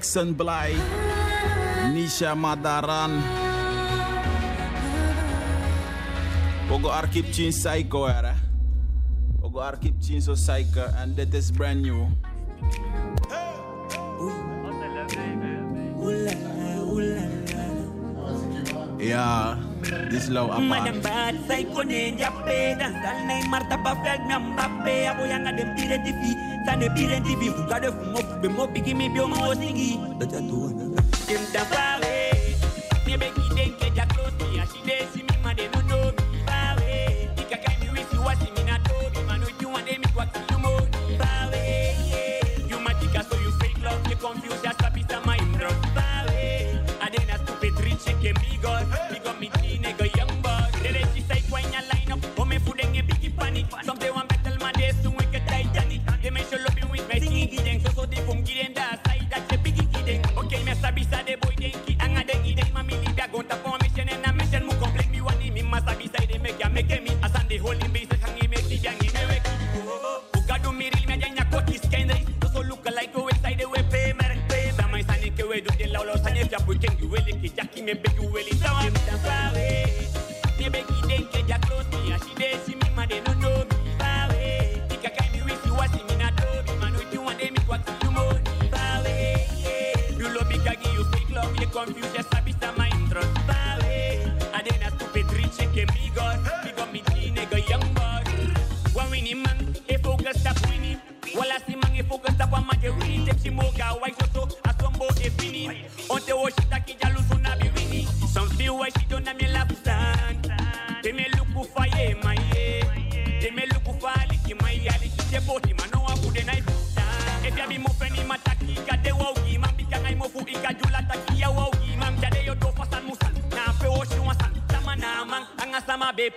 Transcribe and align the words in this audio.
Jackson 0.00 0.32
Blay, 0.32 0.72
Nisha 1.92 2.32
Madaran. 2.32 3.20
Ogo 6.72 6.88
Arkip 6.88 7.28
Chin 7.28 7.52
Psycho 7.52 8.08
era. 8.08 8.32
Ogo 9.44 9.60
Arkip 9.60 10.00
Chin 10.00 10.24
So 10.24 10.32
Psycho 10.32 10.88
and 10.96 11.12
that 11.20 11.34
is 11.36 11.52
brand 11.52 11.82
new. 11.84 12.08
Yeah, 18.96 19.60
this 20.08 20.32
low 20.32 20.48
apart. 20.48 20.64
Madam 20.64 21.04
bad, 21.04 21.36
psycho 21.44 21.84
ninja 21.84 22.32
pay, 22.48 22.72
dan 22.72 22.96
zal 23.04 23.18
nay 23.28 23.44
marta 23.52 23.76
ba 23.76 23.92
fel 24.00 24.16
nam 24.24 24.56
ba 24.56 24.64
pay, 24.80 25.12
aboyang 25.12 25.44
adem 25.44 25.76
tire 25.76 26.00
defeat. 26.00 26.49
Sana 26.66 26.86
birendi 26.94 27.36
bivuga 27.40 27.80
de 27.80 27.88
fumo 27.90 28.20
be 28.42 28.48
mo 28.48 28.66
bigi 28.66 28.94
mi 28.94 29.08
biongo 29.08 29.54
singi. 29.60 29.90
Tata 30.18 30.38
tuana. 30.48 30.84
Kimtafare. 31.26 32.16
Nebe 33.06 33.26
kidenke 33.34 33.90
jakwe. 33.96 34.19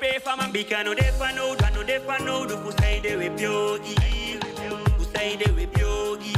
we 0.02 0.08
pay 0.10 0.20
for 0.20 0.36
man 0.38 0.52
Bika 0.52 0.84
no 0.84 0.94
defa 0.94 1.36
no, 1.36 1.56
da 1.56 1.70
no 1.70 1.84
defa 1.84 2.20
no 2.26 2.46
Do 2.46 2.58
kusai 2.58 3.02
de 3.02 3.16
we 3.18 3.30
pyogi 3.30 3.96
Kusai 4.98 5.38
de 5.38 5.52
we 5.54 5.66
pyogi 5.68 6.34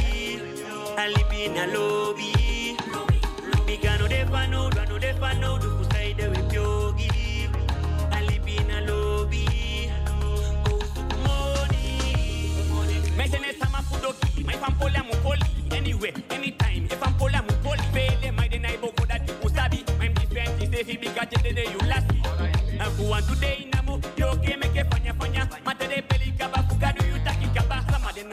Alibi 0.97 1.47
na 1.53 1.65
lobby. 1.73 2.77
Bika 3.67 3.97
no 3.99 4.07
defa 4.07 4.47
no, 4.49 4.69
da 4.69 4.85
no 4.85 4.97
defa 4.99 5.33
no 5.39 5.57
Do 5.59 5.69
kusai 5.77 6.13
de 6.17 6.29
we 6.29 6.37
pyogi 6.49 7.09
Alibi 8.11 8.57
na 8.67 8.79
lobby. 8.81 9.45
Kusukumoni 10.63 11.93
Mese 13.17 13.39
ne 13.39 13.53
sama 13.59 13.81
fudoki 13.83 14.43
Maifampola 14.43 15.03
mupoli 15.03 15.41
Anyway, 15.71 16.13
anytime 16.31 16.64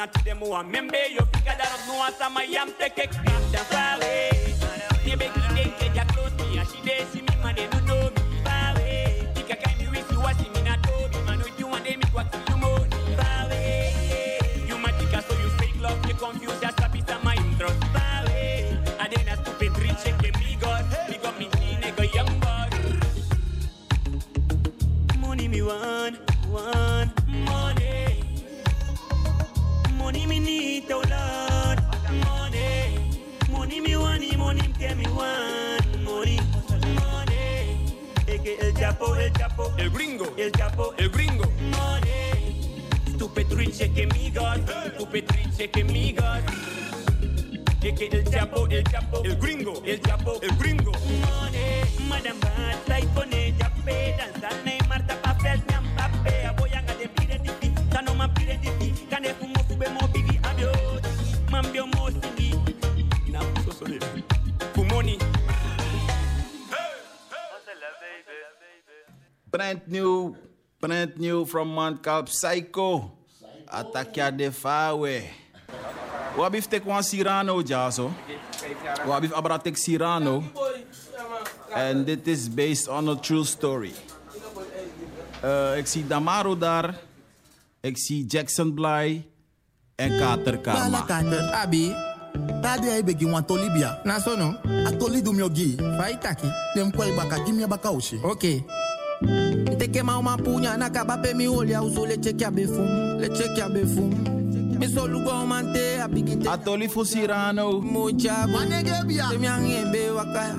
not 0.02 0.12
to 0.14 0.25
them 0.25 0.38
who 0.38 0.50
are 0.50 0.64
member. 0.64 0.96
You 1.08 1.20
figure 1.32 1.54
that 1.58 1.70
up, 1.72 1.81
no 1.87 1.94
answer, 2.02 2.28
my 2.31 2.43
yam 2.43 2.72
take 2.78 2.99
it. 2.99 3.10
Captain 3.12 3.64
Sally. 3.70 4.31
They 5.04 5.14
beg 5.14 5.37
me, 5.54 5.72
they 5.78 5.90
get 5.94 6.08
close 6.08 6.32
me, 6.38 6.58
and 6.58 6.69
she. 6.69 7.21
capo, 38.93 39.17
el 39.17 39.33
capo, 39.33 39.73
el 39.79 39.91
gringo, 39.91 40.27
el 40.37 40.53
capo, 40.53 40.94
el 40.99 41.09
gringo. 41.11 41.44
Money, 41.71 42.87
tu 43.19 43.33
Petriche 43.33 43.93
que 43.93 44.06
migas, 44.06 44.61
tu 44.99 45.06
Petriche 45.09 45.71
que 45.71 45.85
migas. 45.85 46.43
Que 47.81 47.94
que 47.94 48.06
el 48.06 48.25
capo, 48.25 48.67
el 48.69 48.85
capo, 48.85 49.23
el 49.25 49.37
gringo, 49.37 49.83
el 49.85 50.00
capo, 50.00 50.39
el 50.43 50.56
gringo. 50.56 50.93
Money, 50.93 52.09
madame, 52.09 52.39
like 52.87 53.09
pone 53.15 53.55
ya 53.59 53.71
pedal, 53.85 54.33
dame. 54.41 54.71
Brand 69.62 69.87
new, 69.87 70.35
brand 70.82 71.12
new 71.23 71.47
from 71.47 71.70
man 71.70 71.94
called 72.03 72.26
Psycho. 72.26 73.12
Atakia 73.70 74.35
de 74.37 74.50
Fawe. 74.50 75.23
Wat 76.37 76.53
heeft 76.53 76.73
ik 76.73 76.82
van 76.82 77.03
Cyrano, 77.03 77.61
Jaso? 77.62 78.11
Wat 79.06 79.20
heeft 79.20 79.32
Abratek 79.32 79.76
Cyrano? 79.76 80.43
En 81.75 82.05
dit 82.05 82.26
is 82.26 82.50
based 82.55 82.88
on 82.88 83.09
a 83.09 83.14
true 83.14 83.44
story. 83.44 83.93
Eh, 85.43 85.76
ik 85.79 85.87
zie 85.87 86.06
Damaro 86.06 86.58
daar. 86.58 86.99
Ik 87.81 87.99
zie 87.99 88.26
Jackson 88.26 88.75
Bly. 88.75 89.26
En 89.94 90.19
Kater 90.19 90.58
Kala 90.58 90.79
Karma. 90.81 91.03
kater. 91.03 91.50
Abi, 91.53 91.94
Tadi 92.62 92.88
ay 92.88 93.05
begi 93.05 93.31
wan 93.31 93.44
toli 93.44 93.70
bia. 93.70 94.00
na 94.05 94.19
sono, 94.19 94.56
Atoli 94.87 95.23
dum 95.23 95.37
yo 95.37 95.49
gi. 95.55 95.76
vai 95.76 96.19
taki. 96.19 96.49
Dem 96.75 96.91
kwai 96.91 97.15
baka 97.15 97.38
gimi 97.44 97.67
baka 97.67 97.91
ushi. 97.91 98.19
Ok. 98.23 98.62
Nteke 99.72 100.02
ma 100.02 100.19
uma 100.19 100.36
punya 100.36 100.76
na 100.76 100.90
kaba 100.90 101.16
pe 101.16 101.34
mi 101.34 101.46
olha 101.46 101.82
uso 101.82 102.04
le 102.06 102.16
check 102.16 102.40
ya 102.40 102.50
befum, 102.50 103.19
le 103.20 103.28
check 103.28 103.56
ya 103.56 103.69
befum. 103.69 104.10
Mi 104.82 104.88
so 104.88 105.06
lugo 105.06 105.46
mante 105.46 106.00
abigite. 106.02 106.48
Atoli 106.48 106.88
voor 106.88 107.06
Cyrano. 107.06 107.80
Mocha 107.80 108.46
Manege 108.46 109.06
bia. 109.06 109.28
Se 109.30 109.38
mi 109.38 109.46
angebe 109.46 110.10
wakaya. 110.10 110.56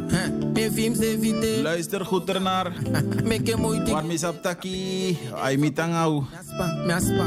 Me 0.56 0.70
film 0.72 0.96
se 0.96 1.18
vite. 1.18 1.62
Luister 1.62 2.06
goed 2.06 2.30
ernaar. 2.30 2.72
Me 3.28 3.40
ke 3.40 3.58
moiti. 3.58 3.92
Waar 3.92 4.06
mis 4.06 4.24
op 4.24 4.42
taki? 4.42 5.18
Ay 5.44 5.58
mitangau. 5.58 6.24
Miaspa, 6.32 6.66
miaspa. 6.88 7.26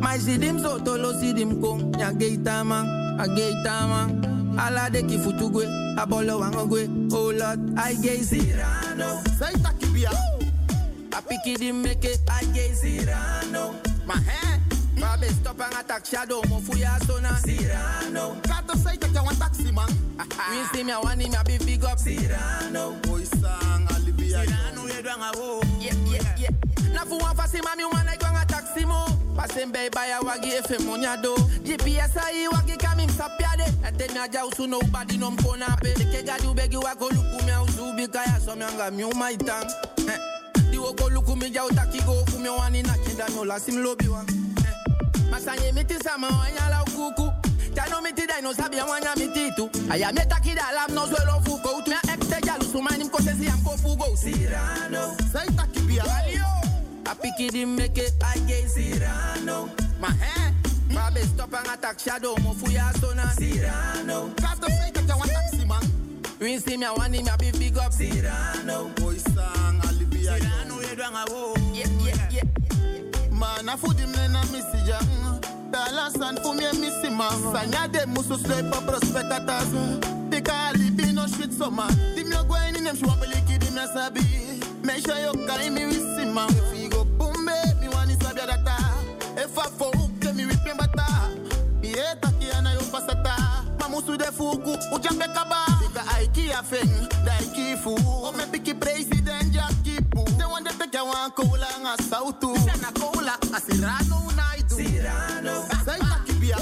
Mas 0.00 0.24
si 0.24 0.38
dim 0.38 0.58
so 0.58 0.78
tolo 0.82 1.12
si 1.20 1.32
dim 1.32 1.60
kong. 1.60 1.94
Ya 1.98 2.10
geita 2.12 2.64
man, 2.64 2.86
a 3.20 3.26
geita 3.26 3.86
man. 3.86 4.56
Ala 4.58 4.90
de 4.90 5.02
ki 5.02 5.18
futugwe, 5.18 5.64
a 5.96 6.06
bolo 6.06 6.40
wangogwe. 6.40 6.88
Oh 7.12 7.30
Lord, 7.30 7.78
I 7.78 7.94
gay 8.02 8.18
Cyrano. 8.18 9.22
Say 9.38 9.54
taki 9.62 9.86
bia. 11.12 11.18
A 11.18 11.22
piki 11.22 11.58
di 11.58 11.72
make 11.72 12.04
it, 12.04 12.20
I 12.28 12.44
gay 12.46 12.72
Cyrano. 12.74 13.74
Ma 14.06 14.14
he. 14.14 14.58
Babe 14.96 15.30
stop 15.30 15.60
and 15.60 15.74
attack 15.74 16.06
shadow, 16.06 16.42
mo 16.48 16.60
fuya 16.60 16.98
sona 17.04 17.36
Cyrano. 17.44 18.36
Kato 18.42 18.74
say 18.76 18.96
taki 18.96 19.18
wan 19.18 19.34
taxi 19.36 19.72
man. 19.72 19.88
We 20.50 20.62
see 20.72 20.84
me, 20.84 20.92
I 20.92 20.98
want 20.98 21.20
him, 21.20 21.34
I 21.36 21.42
be 21.42 21.58
big 21.58 21.84
up 21.84 21.98
Cyrano. 21.98 22.92
Boy 23.02 23.24
sang 23.24 23.86
alibia. 23.90 24.44
Yeah, 25.80 25.94
yeah, 26.06 26.36
yeah. 26.38 26.48
Na 26.92 27.04
fu 27.04 27.18
wan 27.18 27.34
fasi 27.36 27.60
mami 27.62 27.84
uma 27.84 28.04
na 28.04 28.14
igwanga 28.14 28.46
taxi 28.46 28.84
mo. 28.84 29.04
Pasen 29.36 29.72
bay 29.72 29.88
baya 29.88 30.20
wagi 30.20 30.50
efe 30.52 30.78
monyado. 30.78 31.34
GPS 31.64 32.16
ayi 32.16 32.48
wagi 32.48 32.76
kamim 32.76 33.10
sapiade. 33.10 33.66
Ate 33.84 34.12
mi 34.12 34.18
aja 34.18 34.46
usu 34.46 34.68
no 34.68 34.80
body 34.92 35.18
nom 35.18 35.36
kona 35.36 35.76
pe. 35.80 35.92
Ike 35.92 36.22
gadi 36.24 36.46
ubegi 36.46 36.76
wako 36.76 37.08
luku 37.10 37.44
mi 37.44 37.50
ausu 37.50 37.92
bikaya 37.96 38.40
so 38.40 38.54
mi 38.54 38.62
anga 38.62 38.90
mi 38.90 39.04
uma 39.04 39.30
itang. 39.32 39.68
Eh. 40.82 40.86
Woko 40.88 41.08
luku 41.10 41.36
mi 41.36 41.50
ja 41.50 41.64
utaki 41.64 42.00
go 42.04 42.24
fu 42.26 42.38
mi 42.38 42.48
wani 42.48 42.82
na 42.82 42.94
kinda 42.98 43.28
mi 43.30 43.38
ola 43.38 43.58
sim 43.60 43.82
lobi 43.82 44.08
wa. 44.08 44.20
Eh. 44.20 45.30
Masanye 45.30 45.72
miti 45.72 45.94
sama 46.02 46.28
wanyala 46.28 46.82
ukuku. 46.84 47.32
Tano 47.74 48.02
miti 48.02 48.26
dai 48.26 48.42
no 48.42 48.52
sabi 48.52 48.76
wanya 48.76 49.14
miti 49.16 49.50
tu. 49.56 49.70
Aya 49.90 50.12
meta 50.12 50.36
kida 50.40 50.72
lam 50.74 50.94
no 50.94 51.06
fuko 51.44 51.78
utu. 51.78 51.90
Mia 51.90 52.00
ekte 52.12 52.40
jalu 52.46 52.64
sumani 52.64 53.04
mkose 53.04 53.34
si 53.38 53.48
amko 53.48 53.76
fugo. 53.78 54.16
Cyrano. 54.16 55.16
Say 55.32 55.46
taki 55.56 55.80
bia. 55.86 56.02
Valio. 56.02 56.46
A 57.06 57.14
piki 57.14 57.50
di 57.50 57.64
make 57.64 57.98
it, 57.98 58.14
I 58.22 58.38
gay 58.46 58.66
Cyrano. 58.66 59.68
Ma 60.00 60.08
he. 60.08 60.52
Babe 60.94 61.24
stop 61.24 61.54
and 61.54 61.66
attack 61.68 61.98
shadow, 61.98 62.36
mo 62.42 62.52
fuya 62.54 62.92
sona 63.00 63.32
Cyrano. 63.36 64.30
Kato 64.36 64.68
say 64.68 64.90
taki 64.92 65.12
wan 65.18 65.28
taxi 65.28 65.64
man. 65.64 65.82
We 66.38 66.58
see 66.58 66.76
me, 66.76 66.86
I 66.86 66.92
want 66.92 67.14
him, 67.14 67.28
I 67.28 67.36
be 67.36 67.50
big 67.52 67.78
up 67.78 67.92
Cyrano. 67.92 68.88
Boy 68.96 69.16
sang. 69.16 69.80
Yeah, 70.22 70.38
yeah, 70.98 72.28
yeah. 72.30 72.42
Man 73.30 73.68
a 73.68 73.76
food 73.76 73.98
him 73.98 74.12
na 74.12 74.42
misi 74.52 74.78
jang. 74.86 75.40
Dala 75.70 76.10
san 76.10 76.36
fu 76.36 76.52
mi 76.52 76.64
misi 76.80 77.08
man. 77.10 77.32
Sanya 77.52 77.90
de 77.90 78.00
musu 78.06 78.36
slay 78.38 78.62
pa 78.70 78.80
prospectatas. 78.80 79.72
Tika 80.30 80.52
alibi 80.68 81.12
no 81.12 81.26
shit 81.26 81.52
so 81.52 81.70
man. 81.70 81.88
Di 82.14 82.24
mi 82.24 82.34
ogwa 82.36 82.68
ini 82.68 82.80
nem 82.80 82.96
shwa 82.96 83.16
peliki 83.16 83.58
di 83.58 83.70
mi 83.70 83.80
asabi. 83.80 84.22
Me 84.84 85.00
sure 85.00 85.18
yo 85.20 85.32
kai 85.46 85.70
mi 85.70 85.82
wisi 85.82 86.32
man. 86.32 86.50
If 86.50 86.82
you 86.82 86.88
go 86.90 87.04
bumbe 87.04 87.80
mi 87.80 87.88
wani 87.88 88.14
sabia 88.16 88.46
data. 88.46 88.76
I 89.36 89.46
for 89.46 89.90
hook 89.96 90.34
mi 90.34 90.44
mi 90.44 90.54
bata. 90.78 91.06
Iye 91.82 92.20
taki 92.20 92.50
ana 92.50 92.72
yo 92.74 92.80
pasata. 92.92 93.64
Mamusu 93.78 94.18
de 94.18 94.30
fuku 94.30 94.76
ujambe 94.94 95.26
kaba. 95.34 95.64
Tika 95.80 96.02
aiki 96.14 96.50
a 96.52 96.62
feng. 96.62 97.08
Daiki 97.24 97.78
fu. 97.78 97.94
O 97.94 98.28
oh, 98.28 98.32
me 98.32 98.44
piki 98.44 98.78
president 98.78 99.22
Jackie 99.22 99.22
Pu. 99.22 99.41
They 99.41 99.41
want 101.04 101.36
to 101.36 101.42
take 101.42 101.50
a 101.50 101.50
one 101.50 101.50
cola 101.50 101.68
nga 101.80 101.96
sautu. 102.02 102.56
Sana 102.56 102.92
cola 102.92 103.36
asirano 103.52 104.16
unaidu. 104.28 104.76
Cyrano. 104.76 105.54
Say 105.84 105.98
taki 105.98 106.32
bia. 106.40 106.56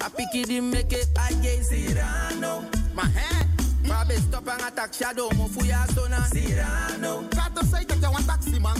A 0.00 0.10
piki 0.10 0.44
di 0.46 0.60
make 0.60 0.92
it, 0.92 1.08
I 1.18 1.32
gay 1.42 1.60
Cyrano. 1.62 2.64
Ma 2.94 3.02
he. 3.02 3.44
Babe 3.84 4.18
stop 4.18 4.48
and 4.48 4.62
attack 4.62 4.92
shadow, 4.94 5.30
mo 5.36 5.48
fuya 5.48 5.86
sona 5.94 6.26
Cyrano. 6.32 7.24
Kato 7.30 7.62
say 7.66 7.84
take 7.84 8.02
a 8.02 8.10
one 8.10 8.24
taxi 8.24 8.58
man. 8.58 8.76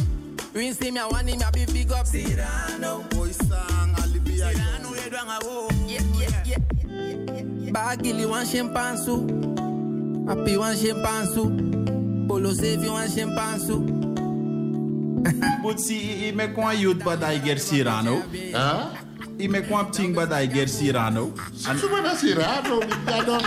We 0.54 0.72
see 0.72 0.90
me, 0.90 1.00
I 1.00 1.06
want 1.06 1.28
him, 1.28 1.42
I 1.42 1.50
be 1.50 1.66
big 1.66 1.92
up 1.92 2.06
Cyrano. 2.06 3.02
Boy 3.10 3.30
sang 3.30 3.94
alibia. 4.02 4.52
Yeah, 5.86 6.00
yeah, 6.18 6.42
yeah. 6.44 6.58
Bagili 7.72 8.26
wan 8.28 8.46
chimpansu. 8.46 9.24
Api 10.30 10.56
wan 10.56 10.76
chimpansu. 10.76 12.28
Polo 12.28 12.52
sevi 12.52 12.88
wan 12.88 13.08
chimpansu. 13.08 14.13
But 15.62 15.80
see, 15.80 16.28
I 16.28 16.32
me 16.32 16.48
kwa 16.48 16.72
youth 16.72 17.02
but 17.04 17.22
I 17.22 17.38
get 17.38 17.58
Cyrano. 17.60 18.22
Ah? 18.54 18.92
I 19.40 19.48
me 19.48 19.62
kwa 19.62 19.88
ting 19.90 20.12
but 20.12 20.32
I 20.32 20.46
get 20.46 20.68
Cyrano. 20.68 21.32
Cuma 21.80 22.02
nasi 22.02 22.34
rado, 22.34 22.84
ya 23.08 23.24
dong. 23.24 23.42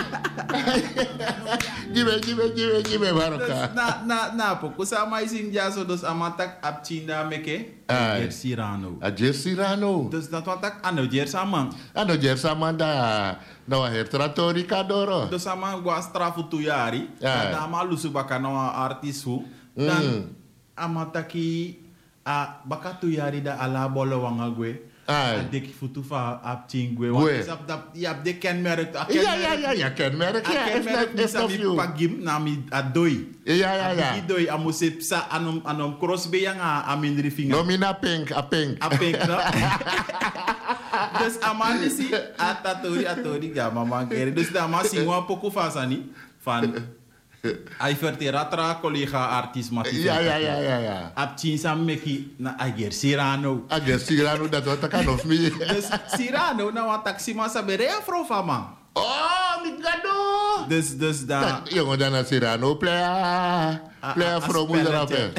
Gibe, 1.94 2.20
gibe, 2.20 2.44
gibe, 2.52 2.82
gibe 2.82 3.08
baroka. 3.14 3.72
Na, 3.74 4.02
na, 4.04 4.34
na, 4.34 4.54
po. 4.56 4.70
Kusa 4.70 5.08
may 5.08 5.26
sing 5.26 5.52
jaso 5.52 5.86
dos 5.86 6.02
amatak 6.02 6.58
ap 6.62 6.84
chinda 6.84 7.24
meke. 7.30 7.86
Ai. 7.88 8.20
Get 8.26 8.32
Cyrano. 8.34 8.98
A 9.00 9.10
Jersey 9.10 9.54
Rano. 9.54 10.10
Dus 10.10 10.28
dat 10.28 10.44
wat 10.44 10.60
tak 10.60 10.84
ano 10.84 11.06
jer 11.06 11.26
sama. 11.26 11.70
Ano 11.94 12.16
Jersey 12.16 12.50
Amanda. 12.50 13.38
No 13.66 13.84
her 13.84 14.04
tratori 14.04 14.66
kadoro. 14.66 15.30
Dus 15.30 15.42
sama 15.44 15.78
gua 15.80 16.02
strafu 16.02 16.50
tu 16.50 16.58
yari. 16.60 17.08
Ai. 17.22 17.52
Na 17.52 17.64
ama 17.64 17.84
lusu 17.84 18.12
baka 18.12 18.38
no 18.38 18.52
artis 18.58 19.22
hu. 19.24 19.46
Dan 19.78 20.34
amataki 20.78 21.76
a 22.24 22.60
baka 22.64 22.98
tu 23.00 23.08
yari 23.08 23.40
da 23.42 23.56
ala 23.58 23.88
bolo 23.88 24.22
wanga 24.22 24.48
gue. 24.54 24.88
Ai. 25.08 25.40
A 25.40 25.42
deki 25.48 25.72
futu 25.72 26.04
fa 26.04 26.36
ap 26.44 26.68
de 26.68 28.32
kenmerk. 28.36 28.92
a 28.92 29.08
Ja, 29.08 29.22
ja, 29.24 29.32
kenmerk- 29.32 29.60
ja, 29.64 29.70
ja, 29.72 29.88
kenmerk. 29.96 30.44
A 30.44 30.52
Ja, 30.52 30.62
kenmerk 30.68 31.10
ni 31.16 31.24
sa 31.24 31.48
mi 31.48 31.56
pagim 31.72 32.12
na 32.20 32.36
mi 32.36 32.60
adoi. 32.68 33.24
Ja, 33.48 33.72
ja, 33.72 33.88
ja. 33.96 34.20
Idoi 34.20 34.52
amo 34.52 34.68
se 34.68 35.00
sa 35.00 35.24
anom 35.32 35.64
anom 35.64 35.96
cross 35.96 36.28
be 36.28 36.44
yang 36.44 36.60
a 36.60 36.92
amin 36.92 37.16
rifinga. 37.16 37.56
Pink, 37.96 38.36
a 38.36 38.42
pink. 38.44 38.76
A 38.84 38.88
pink 38.92 39.16
no. 39.24 39.40
dus 41.24 41.40
amani 41.40 41.88
si 41.88 42.12
atatori 42.36 43.08
atori 43.08 43.48
ga 43.48 43.72
mama 43.72 44.04
kere. 44.04 44.28
Dus 44.30 44.52
da 44.52 44.68
poco 45.24 45.48
fasani 45.48 46.04
van 46.44 46.68
Ai 47.78 47.94
verteratra 47.94 48.78
collega 48.82 49.38
artiest 49.38 49.70
mati. 49.70 50.02
Ja 50.02 50.18
ja 50.18 50.36
ja 50.36 50.58
ja 50.58 50.78
ja. 50.78 50.98
Ab 51.14 51.38
chinsam 51.38 51.84
meki 51.86 52.34
na 52.38 52.58
ager 52.58 52.92
Sirano. 52.92 53.62
Ager 53.70 53.98
Sirano 53.98 54.48
dat 54.50 54.64
wat 54.66 54.82
kan 54.90 55.06
of 55.06 55.22
mi. 55.24 55.46
Dus 55.74 55.86
Sirano 56.18 56.70
na 56.74 56.82
nou 56.82 56.86
wat 56.90 57.04
taxi 57.06 57.34
ma 57.34 57.46
saberea 57.48 58.02
fro 58.02 58.24
fama. 58.26 58.74
Oh, 58.98 59.62
mi 59.62 59.70
gado. 59.78 60.66
Dus 60.66 60.98
dus 60.98 61.26
da. 61.30 61.62
Jongen 61.70 61.98
dan 61.98 62.12
na 62.12 62.24
Sirano 62.26 62.74
plea. 62.74 63.80
Plea 64.14 64.40
fro 64.42 64.66
mu 64.66 64.82
da 64.82 65.06
pe. 65.06 65.30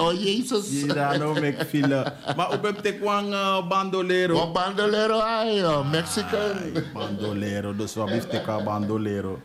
Oh 0.00 0.12
Jesus. 0.16 0.64
Sirano 0.64 1.36
mek 1.42 1.68
fila. 1.68 2.16
Ma 2.36 2.48
ubem 2.48 2.80
te 2.80 2.96
kwang 2.96 3.28
eh, 3.28 3.60
bandolero. 3.68 4.40
Oh 4.40 4.48
bandolero 4.52 5.20
ay, 5.20 5.60
Mexican. 5.92 6.80
Bandolero, 6.96 7.76
dus 7.76 7.92
wat 7.94 8.08
bif 8.08 8.24
te 8.24 8.40
ka 8.40 8.56
bandolero. 8.64 9.36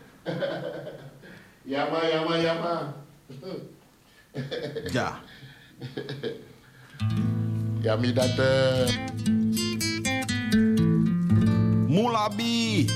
Yama, 1.67 1.99
yama, 2.07 2.37
yama. 2.37 2.93
Ja. 4.93 5.19
Yami 7.83 8.13
dat... 8.15 8.39
eh, 8.39 8.87
Mulabi. 11.91 12.87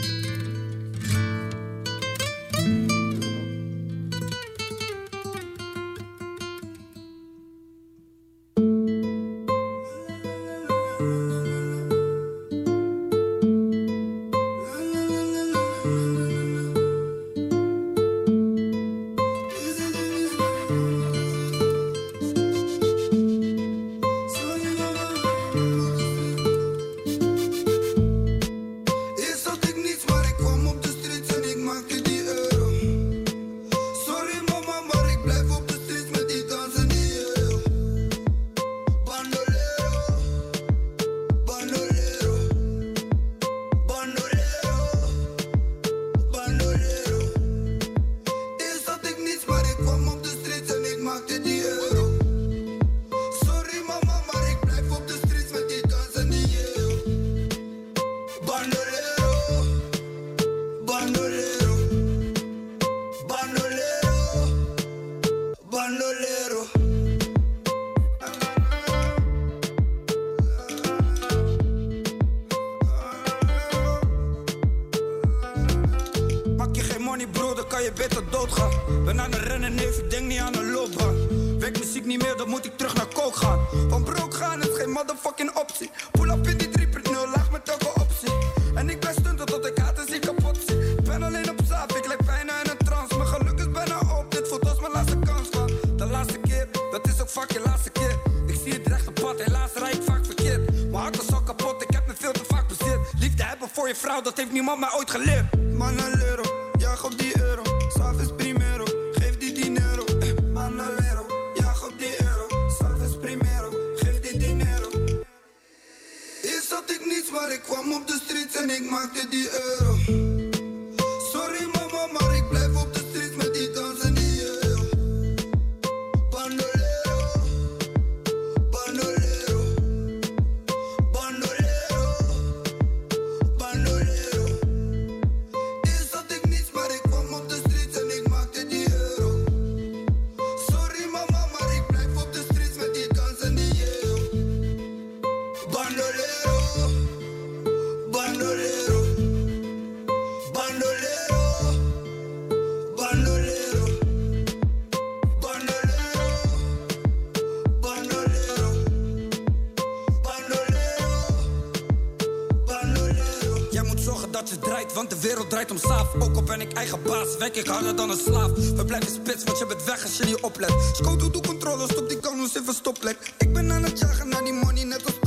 wek, 167.41 167.55
ik 167.55 167.67
harder 167.67 167.95
dan 167.95 168.09
een 168.09 168.17
slaaf. 168.17 168.51
We 168.75 168.85
blijven 168.85 169.11
spits, 169.11 169.43
want 169.43 169.57
je 169.57 169.65
bent 169.65 169.83
weg 169.83 170.03
als 170.03 170.17
je 170.17 170.25
niet 170.25 170.39
oplet. 170.39 170.73
Scoot, 170.93 171.19
doe 171.19 171.41
controle, 171.41 171.87
stop 171.91 172.09
die 172.09 172.19
kanons 172.19 172.49
even 172.49 172.65
verstoplek. 172.65 173.33
Ik 173.37 173.53
ben 173.53 173.71
aan 173.71 173.83
het 173.83 173.99
jagen 173.99 174.29
naar 174.29 174.43
die 174.43 174.53
money, 174.53 174.83
net 174.83 175.05
als 175.05 175.19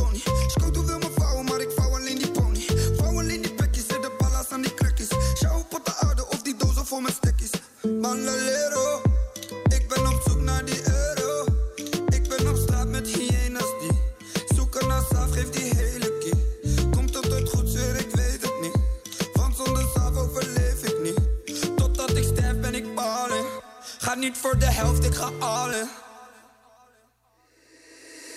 de 24.58 24.73
helft, 24.73 25.04
ik 25.04 25.14
ga 25.14 25.30
allen. 25.38 25.88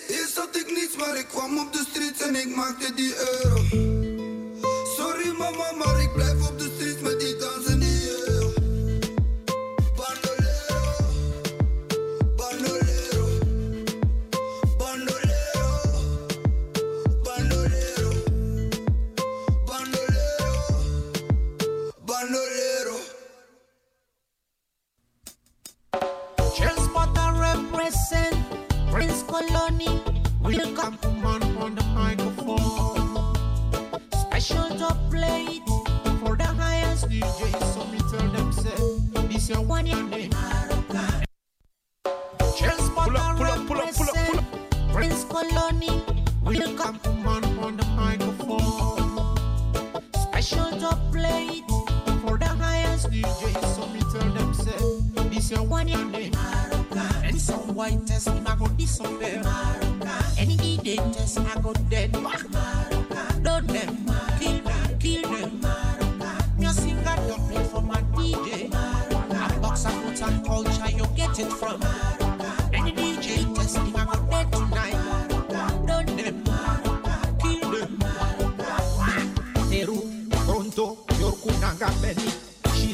Eerst 0.08 0.36
had 0.36 0.56
ik 0.56 0.70
niets, 0.70 0.96
maar 0.96 1.16
ik 1.16 1.28
kwam 1.28 1.58
op 1.58 1.72
de 1.72 1.84
streets 1.90 2.20
en 2.20 2.34
ik 2.34 2.56
maakte 2.56 2.94
die 2.94 3.07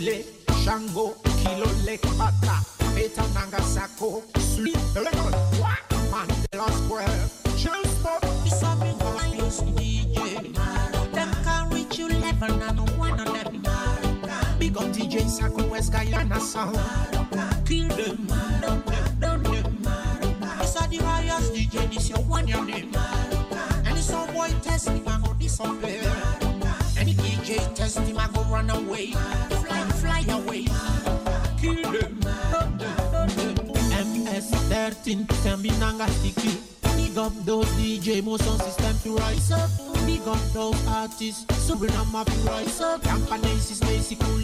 Lé, 0.04 0.22
Django, 0.62 1.14
Kilole, 1.40 1.98
Bata, 2.18 2.60
Nagasako, 3.32 4.22
Sleep, 4.38 4.76
Lincoln, 4.94 5.32
Mandela 6.10 6.68
Square, 6.84 7.30
Chelmsford, 7.56 8.20
it's 8.44 8.62
a 8.62 8.76
big 8.82 9.00
house, 9.00 9.62
DJ. 9.62 10.52
Them 11.14 11.30
can 11.42 11.70
reach 11.70 11.98
you 11.98 12.08
level, 12.08 12.52
and 12.52 12.98
one 12.98 13.18
of 13.18 13.32
them. 13.32 13.62
Big 14.58 14.76
up 14.76 14.92
DJ 14.92 15.26
Sako, 15.26 15.66
West 15.68 15.90
Guyana 15.90 16.38
sound. 16.38 16.78
Kill 17.64 17.88
them, 17.88 18.26
down 19.20 19.42
them. 19.42 19.88
It's 20.60 20.76
a 20.76 20.86
the 20.86 20.98
DJ, 20.98 21.94
this 21.94 22.10
your 22.10 22.18
one, 22.18 22.46
your 22.46 22.62
name. 22.66 22.94
And 23.86 23.96
it's 23.96 24.10
a 24.10 24.26
boy 24.34 24.50
test, 24.60 24.88
I'm 24.90 25.02
gonna 25.02 25.34
disappear. 25.38 26.12
Any 26.98 27.14
DJ 27.14 27.74
test 27.74 27.98
him, 27.98 28.18
I 28.18 28.28
go 28.34 28.42
run 28.44 28.68
away. 28.70 29.06
Fly 29.10 29.73
MS-13 33.90 35.28
can 35.42 35.62
be 35.62 35.70
nanga 35.78 36.08
sticky. 36.08 36.58
Those 37.44 37.66
DJ 37.78 38.22
motion 38.24 38.58
to 39.02 39.16
rise 39.16 39.52
up. 39.52 39.70
Those 40.52 40.86
artists, 40.88 41.44
to 41.68 41.76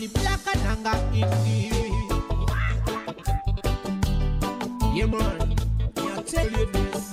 Black 0.08 0.40
and 0.54 0.62
Nanga 0.64 0.92
Yeah 4.94 5.06
man, 5.06 5.56
I 5.96 6.22
tell 6.22 6.50
you 6.50 6.66
this, 6.66 7.10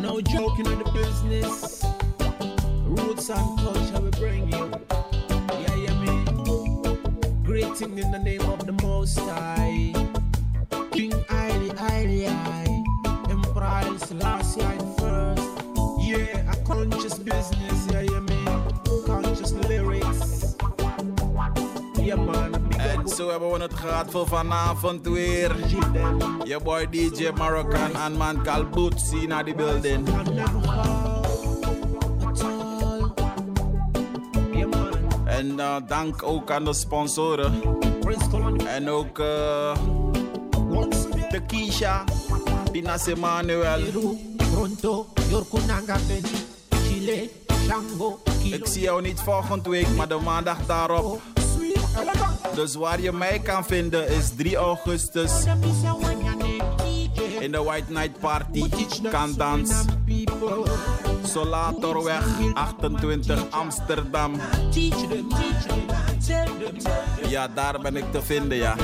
no 0.00 0.20
joking 0.20 0.66
on 0.68 0.78
the 0.78 0.90
business. 0.92 1.84
Roots 2.84 3.28
and 3.30 3.58
culture 3.58 4.00
we 4.00 4.10
bring 4.10 4.52
you. 4.52 5.05
Greeting 7.46 7.96
in 7.96 8.10
the 8.10 8.18
name 8.18 8.40
of 8.40 8.66
the 8.66 8.72
Most 8.82 9.20
High, 9.20 9.92
King 10.90 11.12
Aili 11.30 11.70
Aili 11.76 12.26
Emperor 13.30 13.98
Selassie 13.98 14.62
I 14.62 14.76
first. 14.98 15.48
Yeah, 16.00 16.52
a 16.52 16.56
conscious 16.64 17.16
business, 17.18 17.86
yeah, 17.92 18.00
yeah, 18.00 18.18
man. 18.18 18.72
Conscious 19.06 19.52
lyrics. 19.52 20.56
Yeah, 22.00 22.16
man. 22.16 22.72
En 22.78 23.08
zo 23.08 23.30
hebben 23.30 23.52
we 23.52 23.62
het 23.62 23.74
gehad 23.74 24.10
voor 24.10 24.26
vanavond 24.26 25.06
weer. 25.06 25.56
Je 26.44 26.60
boy 26.64 26.88
DJ 26.90 27.30
Moroccan 27.36 27.94
en 27.94 28.12
man 28.16 28.42
Kalboot, 28.42 29.00
see 29.00 29.26
na 29.26 29.42
the 29.42 29.54
building. 29.54 30.08
En 35.36 35.46
uh, 35.46 35.76
dank 35.86 36.22
ook 36.22 36.50
aan 36.50 36.64
de 36.64 36.72
sponsoren. 36.72 37.62
En 38.66 38.90
ook 38.90 39.18
uh, 39.18 39.76
de 41.30 41.40
Beni, 46.06 46.30
Chile, 46.68 47.30
Shango, 47.66 48.20
Ik 48.42 48.66
zie 48.66 48.82
jou 48.82 49.02
niet 49.02 49.20
volgende 49.20 49.70
week, 49.70 49.88
maar 49.96 50.08
de 50.08 50.18
maandag 50.24 50.66
daarop. 50.66 51.20
Dus 52.54 52.74
waar 52.74 53.00
je 53.00 53.12
mij 53.12 53.38
kan 53.38 53.64
vinden 53.64 54.08
is 54.08 54.30
3 54.36 54.56
augustus. 54.56 55.32
In 57.38 57.52
de 57.52 57.62
White 57.62 57.92
Night 57.92 58.18
Party, 58.18 58.68
Kandans, 59.10 59.84
Solatorweg 61.26 62.22
28 62.54 63.50
Amsterdam. 63.50 64.40
Ja, 67.28 67.48
daar 67.48 67.80
ben 67.80 67.96
ik 67.96 68.12
te 68.12 68.22
vinden, 68.22 68.58
ja. 68.58 68.76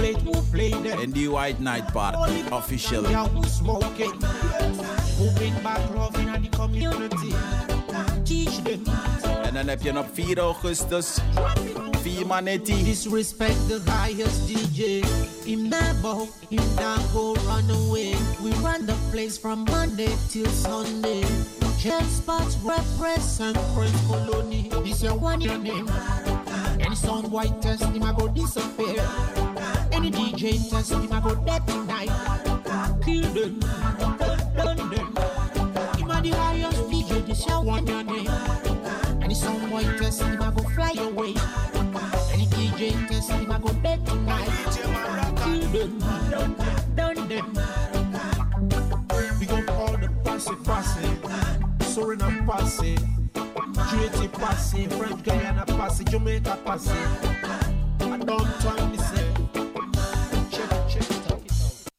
In 1.01 1.11
die 1.11 1.31
White 1.31 1.63
Night 1.63 1.93
in? 1.93 2.15
Teach 8.25 8.63
them. 8.63 8.83
En 9.43 9.55
dan 9.55 9.69
heb 9.69 9.83
je 9.83 9.99
op 9.99 10.07
4 10.13 10.39
augustus 10.39 11.19
Manetti. 12.27 12.85
Disrespect 12.85 13.69
the 13.69 13.81
highest 13.91 14.49
DJ. 14.49 15.03
Not 15.69 16.03
bow, 16.03 16.29
him 16.49 16.63
not 16.77 17.01
go 17.13 17.35
run 17.47 17.71
away. 17.71 18.15
We 18.43 18.51
run 18.63 18.87
the 18.87 18.95
place 19.11 19.39
from 19.39 19.65
Monday 19.65 20.11
till 20.31 20.47
Sunday. 20.47 21.62
Jet 21.83 22.05
spots, 22.05 22.55
represent 22.59 23.59
Prince 23.75 24.07
Colony. 24.07 24.71
This 24.85 25.03
your 25.03 25.17
one 25.17 25.41
your 25.41 25.59
name. 25.59 25.91
Any 26.79 26.95
sound 26.95 27.33
white 27.33 27.61
test, 27.61 27.83
him 27.83 28.05
a 28.05 28.15
go 28.17 28.29
disappear. 28.29 29.05
Any 29.91 30.13
DJ 30.13 30.71
test, 30.71 30.93
him 30.93 31.11
a 31.11 31.21
go 31.21 31.35
dead 31.45 31.67
tonight. 31.67 32.07
Kill 33.05 33.23
them, 33.35 33.59
done 34.55 34.77
them. 34.77 35.09
Him 35.99 36.11
a 36.13 36.21
the 36.23 36.31
highest 36.31 36.83
DJ, 36.85 37.27
this 37.27 37.45
your 37.49 37.65
one 37.65 37.85
your 37.85 38.05
name. 38.05 38.31
Any 39.21 39.35
sound 39.35 39.69
white 39.73 39.99
test, 39.99 40.23
him 40.23 40.41
a 40.41 40.53
go 40.53 40.63
fly 40.77 40.93
away. 40.99 41.35
Any 42.33 42.47
DJ 42.47 43.09
test, 43.09 43.29
him 43.33 43.51
a 43.51 43.59
go 43.59 43.73
dead 43.83 44.07
tonight. 44.07 44.49
Kill 45.43 45.61
them, 45.73 45.99
done 46.95 47.29
them. 47.29 47.59
We 49.41 49.47
gon' 49.47 49.67
call 49.67 49.97
the 49.97 50.09
posse 50.23 50.55
posse, 50.63 50.92
Suriname 51.95 52.43
French 54.89 55.23
Guyana 55.23 55.65
Jamaica. 56.11 56.59
I 56.65 58.19
don't 58.25 58.49
say. 58.99 59.27
Check, 60.51 60.71
check, 60.89 61.11
it 61.11 61.33
out. 61.33 61.43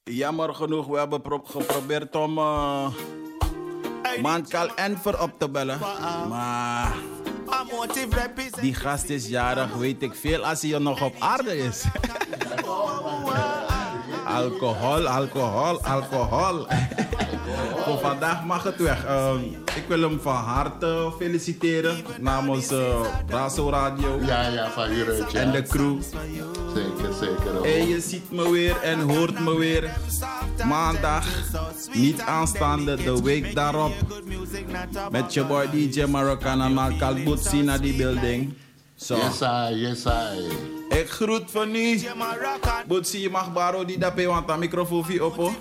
Jammer 0.06 0.54
genoeg, 0.56 0.88
we 0.88 0.98
hebben 0.98 1.22
pro- 1.22 1.44
geprobeerd 1.46 2.16
om 2.16 2.38
uh, 2.38 2.88
Mankal 4.22 4.76
Enver 4.76 5.22
op 5.22 5.32
te 5.40 5.50
bellen. 5.50 5.80
Maar 6.30 6.94
die 8.60 8.74
gast 8.74 9.10
is 9.10 9.28
jarig, 9.28 9.74
weet 9.74 10.02
ik 10.02 10.16
veel, 10.16 10.46
als 10.46 10.62
hij 10.62 10.80
nog 10.80 11.02
op 11.02 11.14
aarde 11.20 11.58
is. 11.58 11.84
alcohol, 14.26 15.08
alcohol, 15.08 15.82
alcohol. 15.84 16.68
Voor 17.86 18.00
vandaag 18.00 18.46
mag 18.46 18.64
het 18.64 18.78
weg. 18.78 19.06
Uh, 19.06 19.32
ik 19.76 19.84
wil 19.88 20.02
hem 20.02 20.20
van 20.22 20.36
harte 20.36 21.12
feliciteren 21.20 21.96
namens 22.20 22.72
uh, 22.72 23.70
Radio. 23.70 24.20
Ja, 24.22 24.48
ja, 24.48 24.70
van 24.70 24.90
hieruit, 24.90 25.32
ja. 25.32 25.40
En 25.40 25.52
de 25.52 25.62
crew. 25.62 26.02
Zeker, 26.74 27.14
zeker. 27.20 27.58
ook. 27.58 27.66
En 27.66 27.88
je 27.88 28.02
ziet 28.02 28.32
me 28.32 28.52
weer 28.52 28.82
en 28.82 29.00
hoort 29.00 29.40
me 29.40 29.58
weer. 29.58 29.92
Maandag, 30.66 31.26
niet 31.94 32.22
aanstaande, 32.22 32.96
de 32.96 33.22
week 33.22 33.56
daarop. 33.56 33.94
Met 35.12 35.34
je 35.34 35.46
boy 35.46 35.70
DJ 35.70 36.04
Marokkan 36.04 36.62
en 36.62 36.74
Malkal 36.74 37.16
Bootsie 37.24 37.64
naar 37.64 37.82
die 37.82 37.96
building. 37.96 38.54
Zo. 38.96 39.16
Yes, 39.16 39.42
I, 39.42 39.74
yes, 39.76 40.06
I. 40.06 40.98
Ik 40.98 41.10
groet 41.10 41.44
van 41.52 41.76
u. 41.76 42.00
Bootsie, 42.88 43.22
je 43.22 43.30
mag 43.30 43.54
baro 43.54 43.86
die 43.86 43.98
dape, 43.98 44.26
want 44.26 44.48
de 44.48 44.58
microfoon 44.58 45.06
vie 45.06 45.26
op. 45.26 45.36
hoor. 45.36 45.52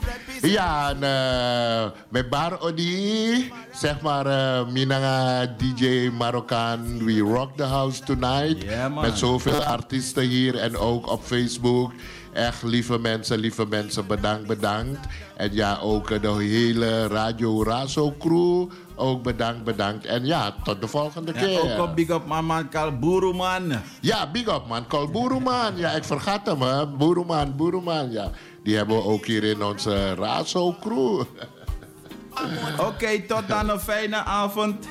Ja, 0.43 0.91
en, 0.91 1.03
eh, 1.03 1.91
met 2.09 2.31
Bar 2.31 2.61
Odi, 2.61 3.53
zeg 3.75 4.01
maar, 4.01 4.27
eh 4.27 4.67
Minanga 4.73 5.47
DJ 5.47 6.11
Marokkaan, 6.19 7.05
we 7.05 7.19
rock 7.19 7.57
the 7.57 7.63
house 7.65 8.03
tonight. 8.05 8.65
Met 9.01 9.19
zoveel 9.19 9.63
artiesten 9.65 10.23
hier 10.23 10.59
en 10.59 10.77
ook 10.77 11.11
op 11.11 11.23
Facebook. 11.25 11.93
Echt 12.33 12.63
lieve 12.63 12.99
mensen, 12.99 13.39
lieve 13.39 13.67
mensen, 13.67 14.07
bedankt, 14.07 14.47
bedankt. 14.47 14.99
En 15.37 15.55
ja, 15.55 15.79
ook 15.83 16.23
de 16.23 16.33
hele 16.33 17.07
Radio 17.07 17.63
Razo 17.65 18.15
crew, 18.19 18.71
ook 18.97 19.23
bedankt, 19.23 19.65
bedankt. 19.65 20.05
En 20.07 20.25
ja, 20.27 20.55
tot 20.65 20.81
de 20.81 20.89
volgende 20.89 21.33
Ja, 21.35 21.41
keer. 21.41 21.61
ook 21.61 21.89
op 21.89 21.95
big 21.95 22.09
up 22.09 22.27
man, 22.27 22.45
Malkal 22.45 22.99
Boeroeman. 22.99 23.73
Ja, 24.01 24.31
big 24.31 24.47
up 24.49 24.67
man. 24.69 24.87
Call 24.87 25.09
Boeroeman. 25.09 25.77
Ja, 25.77 25.91
ik 25.91 26.05
vergat 26.05 26.47
hem 26.47 26.63
hè. 26.63 26.87
Boeroeman, 26.87 27.57
Boeroeman. 27.57 28.11
Ja, 28.11 28.31
die 28.63 28.77
hebben 28.77 28.97
we 28.97 29.03
ook 29.03 29.27
hier 29.27 29.45
in 29.45 29.63
onze 29.63 30.15
Razo 30.15 30.77
crew. 30.81 31.23
Oké, 32.89 33.21
tot 33.29 33.49
dan 33.49 33.69
een 33.69 33.81
fijne 33.81 34.17
avond. 34.25 34.87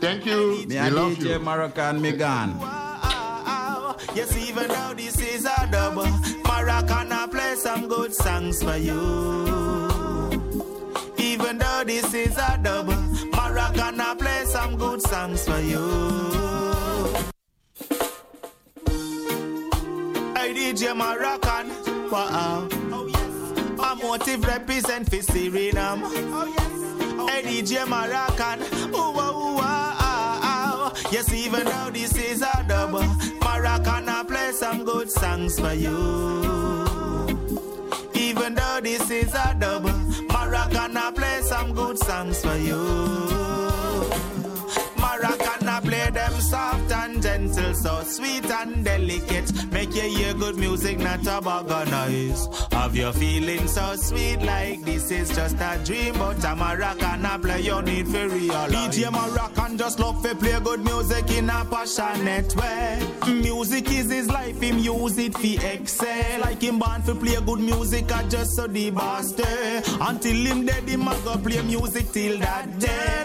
Thank 0.00 0.22
you. 0.22 0.64
Ja, 0.68 0.84
We 0.84 0.90
love 0.90 1.14
DJ 1.14 1.26
you. 1.28 1.42
Marokkan, 1.42 2.00
Megan. 2.00 2.60
Yes, 4.14 4.34
even 4.34 4.68
though 4.68 4.94
this 4.96 5.14
is 5.16 5.46
a 5.46 5.66
dub, 5.70 6.04
Maracana 6.42 7.28
play 7.30 7.54
some 7.64 7.88
good 7.88 8.14
songs 8.14 8.62
for 8.62 8.76
you. 8.76 9.00
Even 11.16 11.58
though 11.58 11.84
this 11.86 12.12
is 12.14 12.36
a 12.36 12.58
dub, 13.72 13.82
Maracana 13.92 14.18
play 14.18 14.44
some 14.44 14.76
good 14.76 15.02
songs 15.02 15.44
for 15.46 15.60
you. 15.60 15.78
Hey, 20.36 20.54
DJ 20.54 20.94
Maracan, 20.94 22.10
wow. 22.10 22.68
A 23.82 23.96
motive 23.96 24.44
represent 24.44 25.08
for 25.08 25.16
Suriname. 25.16 26.02
Hey, 27.28 27.42
DJ 27.42 27.84
Maracan, 27.84 28.60
ooh, 28.94 28.96
ooh, 28.96 29.56
ooh, 29.56 29.60
ah, 29.60 30.92
Yes, 31.10 31.32
even 31.32 31.64
though 31.64 31.90
this 31.92 32.16
is 32.16 32.42
a 32.42 32.64
double, 32.66 33.00
dub, 33.00 33.20
Maracana 33.40 34.26
play 34.26 34.52
some 34.52 34.84
good 34.84 35.10
songs 35.10 35.58
for 35.58 35.74
you. 35.74 36.82
Even 38.14 38.54
though 38.54 38.80
this 38.82 39.10
is 39.10 39.34
a 39.34 39.54
dub, 39.58 39.84
Maracana 40.28 41.14
play 41.14 41.42
some 41.42 41.74
good 41.74 41.98
songs 41.98 42.40
for 42.40 42.56
you. 42.56 43.31
Soft 46.52 46.92
and 46.92 47.22
gentle, 47.22 47.74
so 47.74 48.02
sweet 48.02 48.44
and 48.44 48.84
delicate. 48.84 49.48
Make 49.72 49.94
you 49.94 50.08
hear 50.16 50.34
good 50.34 50.56
music, 50.56 50.98
not 50.98 51.26
a 51.26 51.38
of 51.38 51.90
noise. 51.90 52.46
Have 52.72 52.94
you 52.94 53.10
feeling 53.12 53.66
so 53.66 53.96
sweet 53.96 54.42
like 54.42 54.82
this 54.82 55.10
is 55.10 55.34
just 55.34 55.56
a 55.70 55.80
dream? 55.82 56.12
But 56.14 56.44
I'm 56.44 56.60
a 56.60 56.64
Maracana 56.64 57.40
play 57.40 57.60
you 57.62 57.80
need 57.80 58.06
for 58.06 58.28
real. 58.28 58.66
DJ 58.74 59.04
Maracan 59.16 59.62
and 59.72 59.78
just 59.78 59.98
love 59.98 60.22
to 60.22 60.34
play 60.34 60.60
good 60.60 60.84
music 60.84 61.30
in 61.30 61.48
a 61.48 61.64
passionate 61.64 62.54
way. 62.54 63.00
Music 63.26 63.90
is 63.90 64.10
his 64.10 64.28
life, 64.28 64.60
him 64.60 64.78
use 64.78 65.16
it 65.16 65.32
for 65.32 65.66
excel. 65.66 66.40
Like 66.42 66.60
him 66.60 66.78
born 66.78 67.00
for 67.00 67.14
play 67.14 67.38
good 67.46 67.60
music, 67.60 68.12
I 68.12 68.22
just 68.28 68.56
so 68.56 68.66
the 68.66 68.90
bastard. 68.90 69.84
Until 70.00 70.36
him 70.46 70.66
dead, 70.66 70.86
him 70.86 71.08
a 71.08 71.14
go 71.24 71.38
play 71.38 71.62
music 71.62 72.12
till 72.12 72.38
that 72.40 72.78
day. 72.78 73.21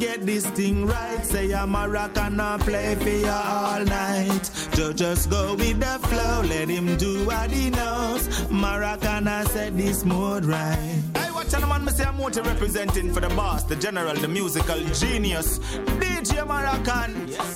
Get 0.00 0.24
this 0.24 0.46
thing 0.46 0.86
right. 0.86 1.24
Say 1.24 1.52
I'm 1.52 1.74
a 1.74 1.86
rock 1.86 2.16
and 2.16 2.40
I 2.40 2.56
play 2.58 2.94
for 2.96 3.08
you 3.08 3.28
all 3.28 3.84
night. 3.84 4.46
So 4.74 4.92
just 4.92 5.30
go 5.30 5.54
with 5.54 5.78
the 5.78 5.98
flow, 6.08 6.42
let 6.48 6.68
him 6.68 6.96
do 6.96 7.24
what 7.26 7.50
he 7.50 7.70
knows. 7.70 8.26
Maracana 8.48 9.46
said 9.48 9.76
this 9.76 10.04
mood 10.04 10.46
right. 10.46 11.02
Hey, 11.14 11.30
watch 11.30 11.52
out, 11.52 11.68
man, 11.68 11.84
me 11.84 11.92
say 11.92 12.04
I'm 12.04 12.16
more 12.16 12.30
representing 12.30 13.12
for 13.12 13.20
the 13.20 13.28
boss, 13.28 13.64
the 13.64 13.76
general, 13.76 14.14
the 14.14 14.28
musical 14.28 14.80
genius, 15.00 15.58
DJ 16.00 16.46
Maracan. 16.46 17.28
Yes. 17.28 17.49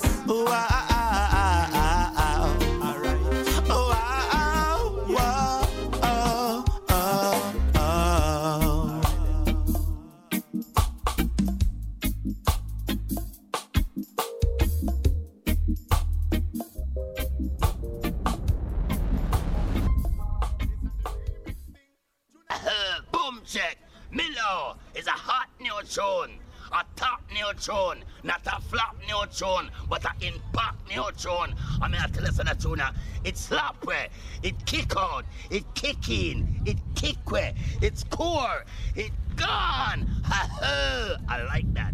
Tune. 27.59 27.73
A 27.73 27.77
top 27.77 27.95
new 27.95 27.95
tune. 27.95 28.03
Not 28.23 28.41
a 28.45 28.61
flop 28.61 28.95
new 29.07 29.23
tune, 29.31 29.71
but 29.89 30.03
a 30.05 30.11
impact 30.25 30.89
new 30.89 31.05
tune. 31.17 31.55
I 31.81 31.87
mean, 31.87 32.01
I 32.01 32.07
tell 32.07 32.25
us 32.25 32.37
the 32.37 32.55
tune. 32.59 32.81
It 33.23 33.37
slap 33.37 33.83
where, 33.85 34.07
it 34.43 34.65
kick 34.65 34.95
out, 34.97 35.25
it 35.49 35.63
kick 35.75 36.09
in, 36.09 36.61
it 36.65 36.77
kick 36.95 37.31
where, 37.31 37.53
it's 37.81 38.03
core, 38.05 38.65
it 38.95 39.11
gone. 39.35 40.07
Ha 40.23 40.49
ha. 40.51 41.17
I 41.27 41.43
like 41.43 41.73
that. 41.73 41.93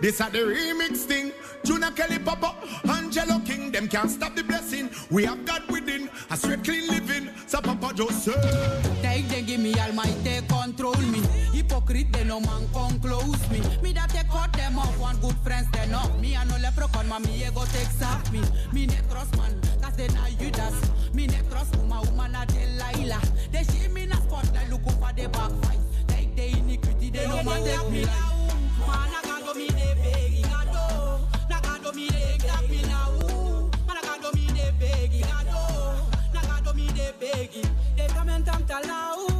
This 0.00 0.20
are 0.20 0.30
the 0.30 0.38
remix 0.38 0.98
thing. 1.04 1.32
Juna 1.64 1.90
Kelly 1.92 2.18
Papa, 2.18 2.54
Angelo 2.88 3.40
King, 3.40 3.72
them 3.72 3.88
can't 3.88 4.10
stop 4.10 4.36
the 4.36 4.44
blessing. 4.44 4.90
We 5.10 5.24
have 5.24 5.44
God 5.44 5.70
within, 5.70 6.10
a 6.30 6.36
straight 6.36 6.62
clean 6.62 6.88
living. 6.88 7.30
So 7.46 7.60
Papa 7.60 7.92
just 7.94 8.24
say. 8.24 9.00
Take 9.02 9.28
they 9.28 9.42
give 9.42 9.60
me 9.60 9.74
all 9.80 9.92
my 9.92 10.04
almighty 10.04 10.46
control 10.46 10.96
me. 10.96 11.43
Hypocrite 11.86 12.12
they 12.12 12.24
no 12.24 12.40
man 12.40 12.66
come 12.72 12.98
close 12.98 13.50
me. 13.50 13.60
Me 13.82 13.92
that 13.92 14.08
take 14.08 14.28
cut 14.28 14.50
them 14.54 14.78
off 14.78 14.98
one 14.98 15.16
good 15.20 15.36
friends 15.44 15.68
they 15.72 15.86
know. 15.86 16.08
Me 16.18 16.34
I 16.34 16.44
no 16.44 16.54
leprechaun 16.54 17.06
ma 17.08 17.18
me 17.18 17.44
ego 17.44 17.62
take 17.72 17.90
sap 17.98 18.30
me. 18.32 18.40
Me 18.72 18.86
ne 18.86 18.96
cross 19.10 19.30
man, 19.36 19.60
cause 19.82 19.94
they 19.94 20.08
na 20.08 20.28
Judas. 20.38 20.90
Me 21.12 21.26
ne 21.26 21.40
cross 21.50 21.70
woman 21.76 22.00
woman 22.06 22.34
a 22.34 22.46
Delilah. 22.46 23.20
They 23.52 23.64
see 23.64 23.86
me 23.88 24.06
na 24.06 24.16
spotlight 24.16 24.70
look 24.70 24.86
up 24.86 24.92
for 24.94 25.12
the 25.12 25.28
backfight. 25.28 25.80
Take 26.08 26.34
the 26.34 26.58
iniquity 26.58 27.10
they 27.10 27.26
no 27.28 27.42
man 27.42 27.62
take 27.64 27.90
me 27.90 28.04
like. 28.06 28.14
Man 28.86 29.10
I 29.12 29.42
do 29.44 29.54
me 29.58 29.66
de 29.68 29.94
beg. 30.00 30.46
Na 31.50 31.60
gado 31.60 31.94
me 31.94 32.08
de 32.08 32.38
tap 32.38 32.68
me 32.70 32.80
now. 32.82 33.68
Man 33.86 33.98
I 33.98 34.18
do 34.22 34.32
me 34.32 34.46
de 34.46 34.72
beg 34.80 35.10
gado. 35.20 36.00
Na 36.32 36.40
gado 36.40 36.74
me 36.74 36.86
de 36.86 37.12
beg. 37.20 37.50
They 37.96 38.06
come 38.08 38.30
and 38.30 38.46
tam 38.46 38.62
talau. 38.64 39.33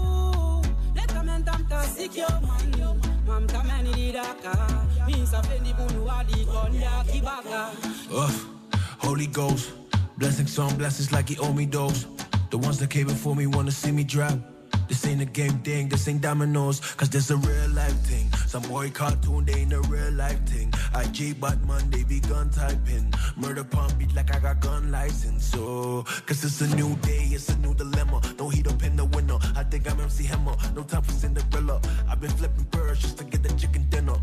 Holy 8.98 9.26
Ghost, 9.26 9.72
blessings 10.18 10.58
on 10.58 10.76
blessings 10.76 11.12
like 11.12 11.28
he 11.28 11.38
owe 11.38 11.52
me 11.52 11.66
those. 11.66 12.06
The 12.50 12.58
ones 12.58 12.78
that 12.78 12.90
came 12.90 13.06
before 13.06 13.36
me 13.36 13.46
wanna 13.46 13.70
see 13.70 13.92
me 13.92 14.04
drop. 14.04 14.53
This 14.88 15.06
ain't 15.06 15.22
a 15.22 15.24
game 15.24 15.58
thing, 15.60 15.88
this 15.88 16.06
ain't 16.08 16.20
dominoes, 16.20 16.80
cause 16.80 17.08
this 17.08 17.30
a 17.30 17.36
real 17.36 17.70
life 17.70 17.98
thing. 18.06 18.30
Some 18.46 18.62
boy 18.62 18.90
cartoon, 18.90 19.44
they 19.44 19.60
ain't 19.60 19.72
a 19.72 19.80
real 19.82 20.12
life 20.12 20.44
thing. 20.46 20.72
IG 20.94 21.40
Batman, 21.40 21.90
they 21.90 22.04
be 22.04 22.20
gun 22.20 22.50
typing. 22.50 23.12
Murder 23.36 23.64
pump 23.64 23.98
beat 23.98 24.14
like 24.14 24.34
I 24.34 24.38
got 24.38 24.60
gun 24.60 24.90
license. 24.90 25.44
So, 25.44 26.04
cause 26.26 26.44
it's 26.44 26.60
a 26.60 26.76
new 26.76 26.96
day, 26.96 27.28
it's 27.32 27.48
a 27.48 27.56
new 27.58 27.74
dilemma. 27.74 28.20
No 28.38 28.48
heat 28.48 28.66
up 28.66 28.82
in 28.82 28.96
the 28.96 29.04
window, 29.04 29.38
I 29.56 29.64
think 29.64 29.90
I'm 29.90 30.00
MC 30.00 30.24
Hammer. 30.24 30.56
No 30.74 30.82
time 30.82 31.02
for 31.02 31.12
Cinderella. 31.12 31.80
I've 32.08 32.20
been 32.20 32.30
flipping 32.30 32.64
birds 32.64 33.00
just 33.00 33.18
to 33.18 33.24
get 33.24 33.42
the 33.42 33.52
chicken 33.54 33.86
dinner. 33.88 34.16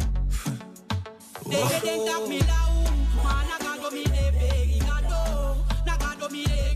They 1.47 1.57
they 1.83 2.05
tap 2.05 2.27
me 2.29 2.39
now. 2.39 2.83
Man 3.23 3.47
I 3.51 3.57
got 3.59 3.93
me 3.93 4.03
beg 4.05 4.81
got 6.21 6.31
me 6.31 6.70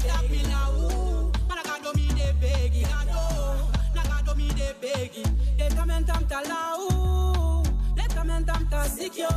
They 5.95 6.01
come 6.03 6.19
and 6.19 6.27
tam 6.29 6.43
talau. 6.43 7.65
Let 7.95 8.09
come 8.09 8.29
and 8.29 8.45
tam 8.45 8.67
ta 8.67 8.83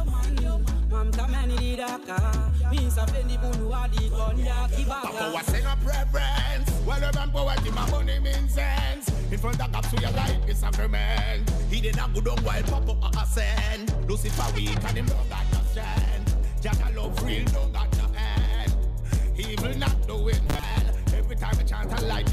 man. 0.07 0.65
Mam 0.91 1.11
ta 1.13 1.27
mani 1.29 1.57
di 1.57 1.77
daka. 1.77 2.19
Sa 2.91 3.07
fendi 3.07 3.39
bunu 3.39 3.73
adi 3.73 4.11
konya 4.11 4.67
Papa 4.67 4.75
kibaga. 4.75 5.35
was 5.35 5.47
sing 5.47 5.65
a 5.65 5.77
preference. 5.85 6.71
Well, 6.85 6.99
the 7.01 7.13
man 7.15 7.31
poet, 7.31 7.75
my 7.75 7.91
money 7.91 8.19
means 8.19 8.55
sense. 8.55 9.09
In 9.31 9.39
front 9.39 9.61
of 9.61 9.71
God, 9.71 9.85
so 9.87 10.01
your 10.01 10.11
life 10.11 10.49
is 10.49 10.59
sacrament. 10.59 11.49
He 11.71 11.81
did 11.81 11.97
not 11.97 12.13
go 12.15 12.21
down 12.23 12.39
while 12.43 12.63
Papa 12.65 12.97
ascend. 13.23 13.95
Lucifer 14.09 14.53
weak 14.57 14.71
and 14.85 14.97
him 14.99 15.07
don't 15.07 15.29
got 15.31 15.45
no 15.53 15.61
strength. 15.71 16.37
Jack 16.61 16.79
love 16.97 17.23
real, 17.23 17.45
don't 17.47 17.73
got 17.73 17.97
no 17.99 18.07
end. 18.19 18.73
Evil 19.39 19.75
not 19.79 20.07
doing 20.09 20.41
well. 20.49 20.85
Every 21.17 21.37
time 21.37 21.57
I 21.61 21.63
chant 21.63 22.01
a 22.01 22.05
light, 22.07 22.29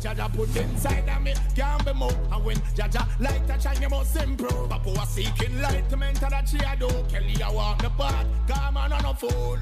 Jaja 0.00 0.34
put 0.34 0.56
inside 0.56 1.08
of 1.08 1.22
me 1.22 1.34
can't 1.54 1.84
be 1.84 1.92
moved. 1.92 2.16
And 2.32 2.44
when 2.44 2.56
Jaja 2.74 3.06
light 3.20 3.50
a 3.50 3.60
shine, 3.60 3.82
you 3.82 3.88
must 3.90 4.16
improve. 4.16 4.70
Papa 4.70 4.88
was 4.88 5.08
seeking 5.10 5.52
enlightenment 5.52 6.22
and 6.22 6.32
that 6.32 6.48
she 6.48 6.56
a 6.56 6.74
do. 6.76 6.88
Kelly 7.10 7.42
I 7.42 7.50
walk 7.50 7.82
the 7.82 7.90
path, 7.90 8.26
come 8.48 8.76
on, 8.78 8.92
on 8.92 9.04
a 9.04 9.14
fool. 9.14 9.58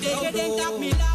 They 0.00 0.32
think 0.32 0.56
tap 0.60 0.80
me 0.80 0.90
now. 0.90 1.11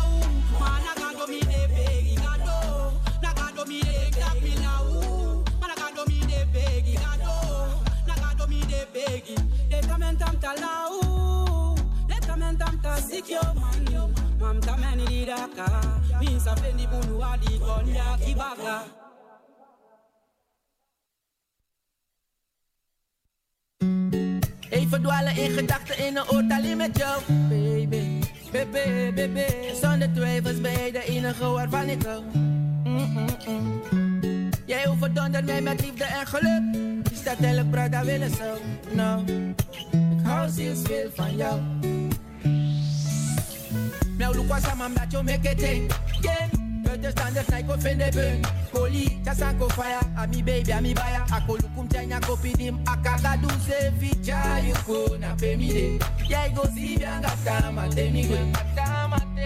Ta 12.98 13.04
sikyo 13.10 13.42
man. 13.62 13.82
Mam 14.42 14.58
ta 14.66 14.74
mani 14.82 15.06
di 15.06 15.22
daka. 15.30 15.68
Mi 16.20 16.30
sa 16.46 16.54
fendi 16.62 16.86
bunu 16.92 17.16
adi 17.32 17.54
konya 17.62 18.06
kibaga. 18.24 18.78
Even 24.70 25.02
dwalen 25.02 25.36
in 25.38 25.52
gedachten 25.58 25.98
in 26.06 26.18
een 26.18 26.26
oord 26.34 26.76
met 26.78 26.98
jou, 26.98 27.18
baby. 27.50 28.06
Baby, 28.52 29.14
baby. 29.16 29.48
Zonder 29.82 30.10
twijfels 30.14 30.62
ben 30.62 30.72
jij 30.72 30.92
de 30.92 31.04
enige 31.04 31.46
waarvan 31.46 31.88
ik 31.90 32.04
hou. 32.04 32.24
Mm-mm-mm. 32.84 34.50
Jij 34.66 34.88
overdondert 34.88 35.46
mij 35.46 35.62
met 35.62 35.82
liefde 35.82 36.04
en 36.04 36.28
geluk. 36.28 36.64
Je 37.10 37.16
staat 37.16 37.40
elk 37.40 37.70
Prada 37.70 38.04
willen 38.04 38.30
zo. 38.30 38.58
Nou, 38.92 39.24
ik 39.92 40.22
hou 40.24 40.50
zielsveel 40.50 41.10
van 41.16 41.36
jou. 41.36 41.77
Nou, 44.28 44.36
look 44.36 44.48
wat 44.48 44.62
samen 44.62 44.94
dat 44.94 45.12
je 45.12 45.24
make 45.24 45.50
it 45.52 45.58
take. 45.58 45.86
Yeah. 46.22 47.12
Standaard 47.12 47.48
na 47.50 47.62
ko 47.64 47.76
fende 47.80 48.12
bun. 48.12 48.42
Koli, 48.74 49.20
chasan 49.24 49.58
ko 49.58 49.68
fire. 49.68 50.04
Ami 50.18 50.44
baby, 50.44 50.72
ami 50.72 50.94
baya. 50.94 51.24
Ako 51.32 51.56
lukum 51.56 51.88
tanya 51.88 52.20
ko 52.20 52.36
pidim. 52.36 52.76
Akaka 52.84 53.40
du 53.42 53.48
se 53.64 53.92
ficha 54.00 54.60
yuko 54.68 55.16
na 55.20 55.32
pay 55.40 55.56
me 55.56 55.68
pemide. 55.68 56.04
Yai 56.30 56.50
go 56.52 56.64
si 56.76 56.98
bianga 56.98 57.32
tama 57.46 57.88
temigwe. 57.88 58.40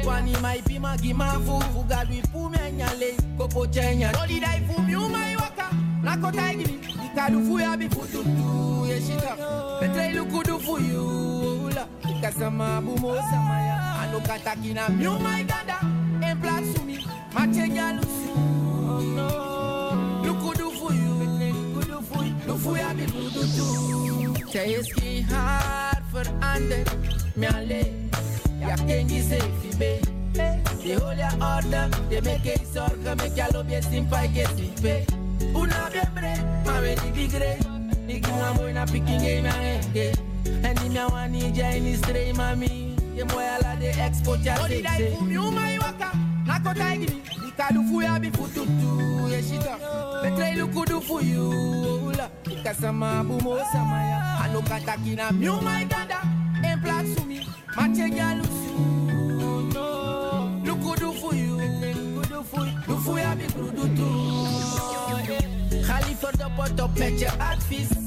Kwani 0.04 0.34
mai 0.42 0.62
pima 0.66 0.98
gima 0.98 1.38
fu. 1.46 1.60
Fuga 1.74 2.04
lui 2.10 2.22
pu 2.34 2.50
me 2.50 2.58
anyale. 2.58 3.14
Kopo 3.38 3.68
chenya. 3.68 4.10
Oli 4.24 4.40
dai 4.40 4.62
fu 4.68 4.82
mi 4.82 4.96
umai 4.96 5.36
waka. 5.36 5.70
Nako 6.04 6.32
taigini. 6.32 6.80
Ikadu 7.06 7.46
fu 7.46 7.60
ya 7.60 7.78
bi 7.78 7.88
fututu. 7.90 8.88
Yeshita. 8.90 9.38
Petre 9.80 10.14
lukudu 10.14 10.60
fu 10.60 10.78
you. 10.80 11.06
Oh, 11.06 11.66
Ula. 11.70 11.86
Ikasama 12.10 12.82
bumo 12.82 13.08
oh, 13.10 13.22
samaya. 13.30 13.91
Ano 14.12 14.20
katakina 14.28 14.90
mi 14.90 15.06
umai 15.08 15.46
ganda. 15.48 15.80
En 16.20 16.40
plaats 16.40 16.68
voor 16.74 16.86
me. 16.86 17.00
Maar 17.34 17.48
check 17.54 17.72
ya 17.74 17.92
lusu. 17.94 18.32
Look 20.26 20.40
who 20.42 20.54
do 20.54 20.70
for 20.70 20.94
you. 20.94 21.14
Look 21.74 21.88
do 21.88 22.02
for 22.02 22.24
you. 22.26 22.36
Look 22.46 22.78
ya, 22.78 22.94
who 22.94 23.30
do 23.30 23.42
too. 23.56 24.50
Zij 24.52 24.72
is 24.72 24.92
geen 24.94 25.24
haar 25.24 26.02
veranderd. 26.12 26.96
Me 27.36 27.48
alleen. 27.54 28.10
Ja, 28.60 28.76
ken 28.86 29.08
je 29.08 29.22
safe, 29.30 29.78
be. 29.78 30.00
De 30.32 30.98
holy 31.00 31.24
order. 31.56 31.90
De 32.10 32.22
make 32.24 32.42
je 32.44 32.60
zorgen. 32.74 33.18
Make 33.18 33.32
ya 33.36 33.48
lobby 33.52 33.82
simpa 33.92 34.22
ke 34.34 34.46
simpe. 34.58 35.06
Una 35.54 35.90
bien 35.92 36.10
bre. 36.14 36.34
Ma 36.66 36.80
we 36.80 36.96
di 36.96 37.12
bigre. 37.12 37.58
Di 38.08 38.20
gwa 38.20 38.54
boy 38.58 38.72
na 38.72 38.84
picking 38.84 39.22
game 39.22 39.48
ya 39.48 39.56
enge. 39.56 40.12
En 40.62 40.76
di 40.76 40.90
mia 40.90 41.08
wani 41.08 41.40
in 41.46 41.98
stray 41.98 42.34
mami. 42.34 42.91
Ye 43.16 43.24
moya 43.26 43.58
la 43.64 43.76
de 43.76 43.90
export 44.06 44.44
ya 44.46 44.56
Oli 44.64 44.82
dai 44.82 44.94
eh. 44.94 44.98
say. 44.98 45.16
fu 45.16 45.24
mi 45.26 45.38
umai 45.38 45.78
waka. 45.80 46.12
Nako 46.48 46.74
taigini. 46.74 47.22
Ikadu 47.48 47.84
fu 47.84 48.02
ya 48.02 48.20
bi 48.20 48.32
fututu. 48.32 48.90
Yeshita. 49.32 49.76
Betre 50.24 50.56
lukudu 50.56 51.02
fu 51.02 51.20
you. 51.20 51.50
Ula. 52.08 52.30
Ikasama 52.52 53.24
bumo 53.24 53.58
samaya. 53.72 54.40
Ano 54.44 54.62
katakina 54.62 55.32
mi 55.32 55.48
umai 55.50 55.86
ganda. 55.86 56.20
En 56.64 56.80
plaats 56.82 57.10
voor 57.16 57.26
me. 57.28 57.40
Maar 57.76 57.90
check 57.96 58.14
ya 58.16 58.36
lusu. 58.36 58.74
Lukudu 60.66 61.12
fu 61.14 61.36
you. 61.36 61.58
Lukudu 61.60 62.66
you. 62.66 62.72
Lu 62.88 62.98
fu 63.04 63.18
ya 63.18 63.36
bi 63.36 63.44
fututu. 63.44 64.10
Ga 65.88 65.98
eh. 66.00 66.06
liever 66.08 66.38
de 66.38 66.46
pot 66.56 66.82
op 66.82 66.98
met 66.98 67.20
je 67.20 67.30
advies. 67.38 68.01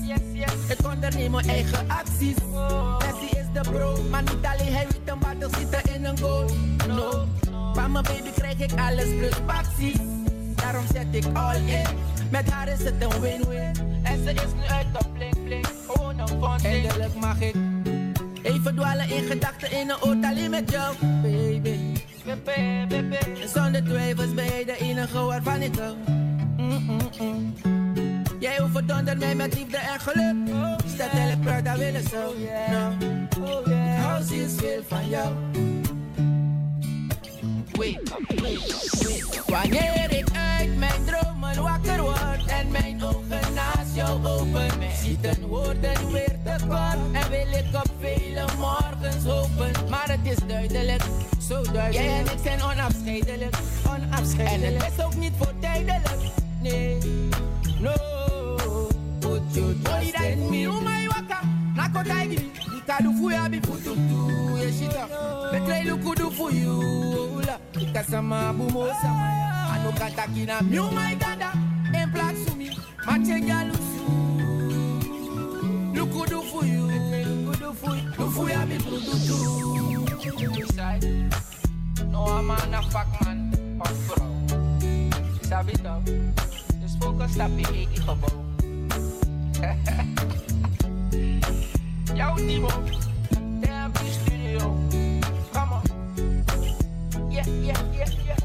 Ik 0.69 0.87
onderneem 0.87 1.31
mijn 1.31 1.49
eigen 1.49 1.89
acties. 1.89 2.37
Messi 2.99 3.37
is 3.37 3.47
de 3.53 3.61
bro, 3.71 4.03
maar 4.11 4.23
niet 4.23 4.47
alleen 4.53 4.73
hij 4.73 4.87
weet 4.87 5.01
een 5.05 5.19
battle 5.19 5.59
zitten 5.59 5.95
in 5.95 6.05
een 6.05 6.19
goal. 6.19 6.51
No, 6.89 7.27
van 7.75 7.93
mijn 7.93 8.05
baby 8.05 8.31
krijg 8.35 8.59
ik 8.59 8.81
alles 8.81 9.05
plus 9.19 9.41
paksies. 9.47 10.01
Daarom 10.55 10.85
zet 10.93 11.07
ik 11.11 11.25
all 11.33 11.57
in. 11.57 11.87
Met 12.31 12.51
haar 12.51 12.69
is 12.69 12.85
het 12.85 12.95
een 12.99 13.21
win-win. 13.21 13.73
En 14.03 14.25
ze 14.25 14.33
is 14.33 14.53
nu 14.55 14.67
uit 14.69 14.87
op 14.93 15.09
blink 15.15 15.45
blink. 15.45 15.67
Gewoon 15.87 16.19
een 16.19 16.29
fontein. 16.29 16.75
Eindelijk 16.75 17.15
mag 17.15 17.41
ik 17.41 17.55
even 18.43 18.75
dwalen 18.75 19.11
in 19.11 19.25
gedachten 19.25 19.71
in 19.71 19.91
een 20.03 20.25
alleen 20.25 20.51
met 20.51 20.71
jou, 20.71 20.97
baby. 21.23 21.79
Zonder 23.55 23.85
twijfels 23.85 24.35
ben 24.35 24.45
jij 24.45 24.65
de 24.65 24.77
enige 24.79 25.19
waarvan 25.19 25.61
ik 25.63 25.75
hou. 25.77 25.97
Mm-mm-mm. 26.57 27.74
Jij 28.45 28.61
overdondert 28.63 29.19
mij 29.19 29.35
met 29.35 29.55
liefde 29.55 29.77
en 29.77 30.01
geluk. 30.01 30.37
Stel 30.87 31.29
ik 31.31 31.41
praat, 31.41 31.65
dat 31.65 31.79
willen 31.79 32.03
zo. 32.03 32.35
Nou, 32.71 32.95
het 34.19 34.31
is 34.31 34.55
veel 34.57 34.83
van 34.89 35.09
jou. 35.09 35.35
Wanneer 39.47 40.13
ik 40.13 40.27
uit 40.33 40.79
mijn 40.79 41.05
dromen 41.05 41.63
wakker 41.63 42.03
word 42.03 42.47
en 42.47 42.71
mijn 42.71 43.03
ogen 43.05 43.55
naast 43.55 43.95
jou 43.95 44.27
open, 44.27 44.71
ziet 45.03 45.25
een 45.25 45.47
woorden 45.47 46.13
weer 46.13 46.37
te 46.45 46.57
kort 46.69 46.99
en 47.13 47.31
wil 47.31 47.59
ik 47.59 47.75
op 47.75 47.91
vele 48.01 48.45
morgens 48.59 49.25
hopen. 49.25 49.89
Maar 49.91 50.09
het 50.09 50.39
is 50.39 50.47
duidelijk, 50.47 51.03
zo 51.49 51.63
duidelijk. 51.63 51.95
Jij 51.95 52.19
en 52.19 52.25
ik 52.25 52.39
zijn 52.45 52.63
onafscheidelijk, 52.63 53.57
onafscheidelijk. 53.89 54.77
En 54.77 54.85
het 54.85 54.99
is 54.99 55.05
ook 55.05 55.17
niet 55.17 55.33
voor 55.39 55.53
tijdelijk, 55.61 56.19
nee, 56.61 56.99
no. 57.81 58.14
Ya 59.55 59.63
up. 64.97 65.09
Kina 70.35 70.61
mi, 70.63 70.79
for 76.51 76.65
you. 76.65 76.89
Do 78.19 78.31
for 78.31 78.49
ya 78.51 78.65
No 82.11 82.23
a 82.27 82.83
fuck 82.91 83.09
man, 83.25 83.53
fuck. 84.07 84.23
Dus 86.81 86.97
focus. 87.01 88.54
Yo, 92.15 92.37
Timo. 92.37 92.69
Damn, 93.63 93.93
the 93.93 94.05
studio. 94.13 94.77
Come 95.55 95.73
on. 95.73 95.83
Yeah, 97.31 97.47
yeah, 97.49 97.81
yeah, 97.95 98.11
yeah. 98.27 98.37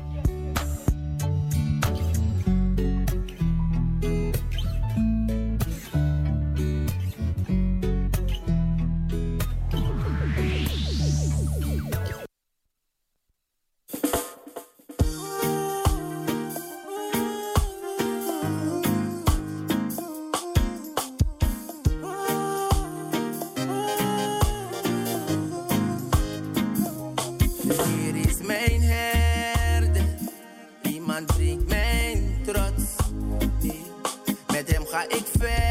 Hier 27.69 28.15
is 28.15 28.41
mijn 28.41 28.81
herder, 28.81 30.05
iemand 30.81 31.27
drinkt 31.27 31.69
mijn 31.69 32.41
trots. 32.45 32.95
Met 34.51 34.71
hem 34.71 34.85
ga 34.85 35.03
ik 35.03 35.25
verder, 35.37 35.68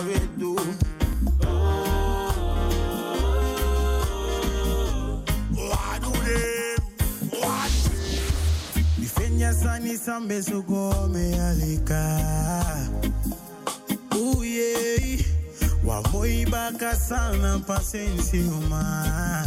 sabi 0.00 0.14
sabe 0.14 0.38
do. 0.38 0.54
What 5.54 6.00
do 6.02 6.10
them? 6.24 6.78
What? 7.40 7.70
Nifenya 8.98 9.52
sani 9.54 9.96
sambe 9.98 10.42
sugome 10.42 11.40
alika 11.40 12.88
Uye 14.38 15.24
Wamoi 15.84 16.46
baka 16.50 16.94
sana 16.96 17.58
pasensi 17.66 18.38
uma 18.40 19.46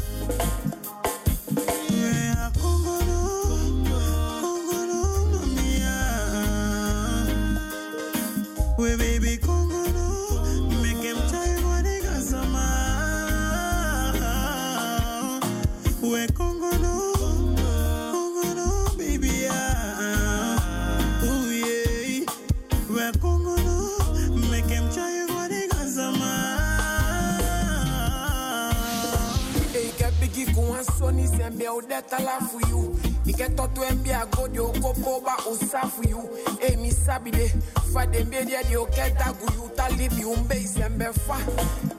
sabi 37.14 37.32
de 37.32 37.50
fa 37.94 38.06
de 38.06 38.24
mbe 38.24 38.46
de 38.46 38.58
de 38.70 38.78
o 38.78 38.86
keta 38.86 39.34
gu 39.40 39.48
you 39.56 39.70
ta 39.76 39.88
libi 39.90 40.24
un 40.26 40.48
be 40.48 40.56
zijn 40.68 40.98
be 40.98 41.08
fa. 41.26 41.38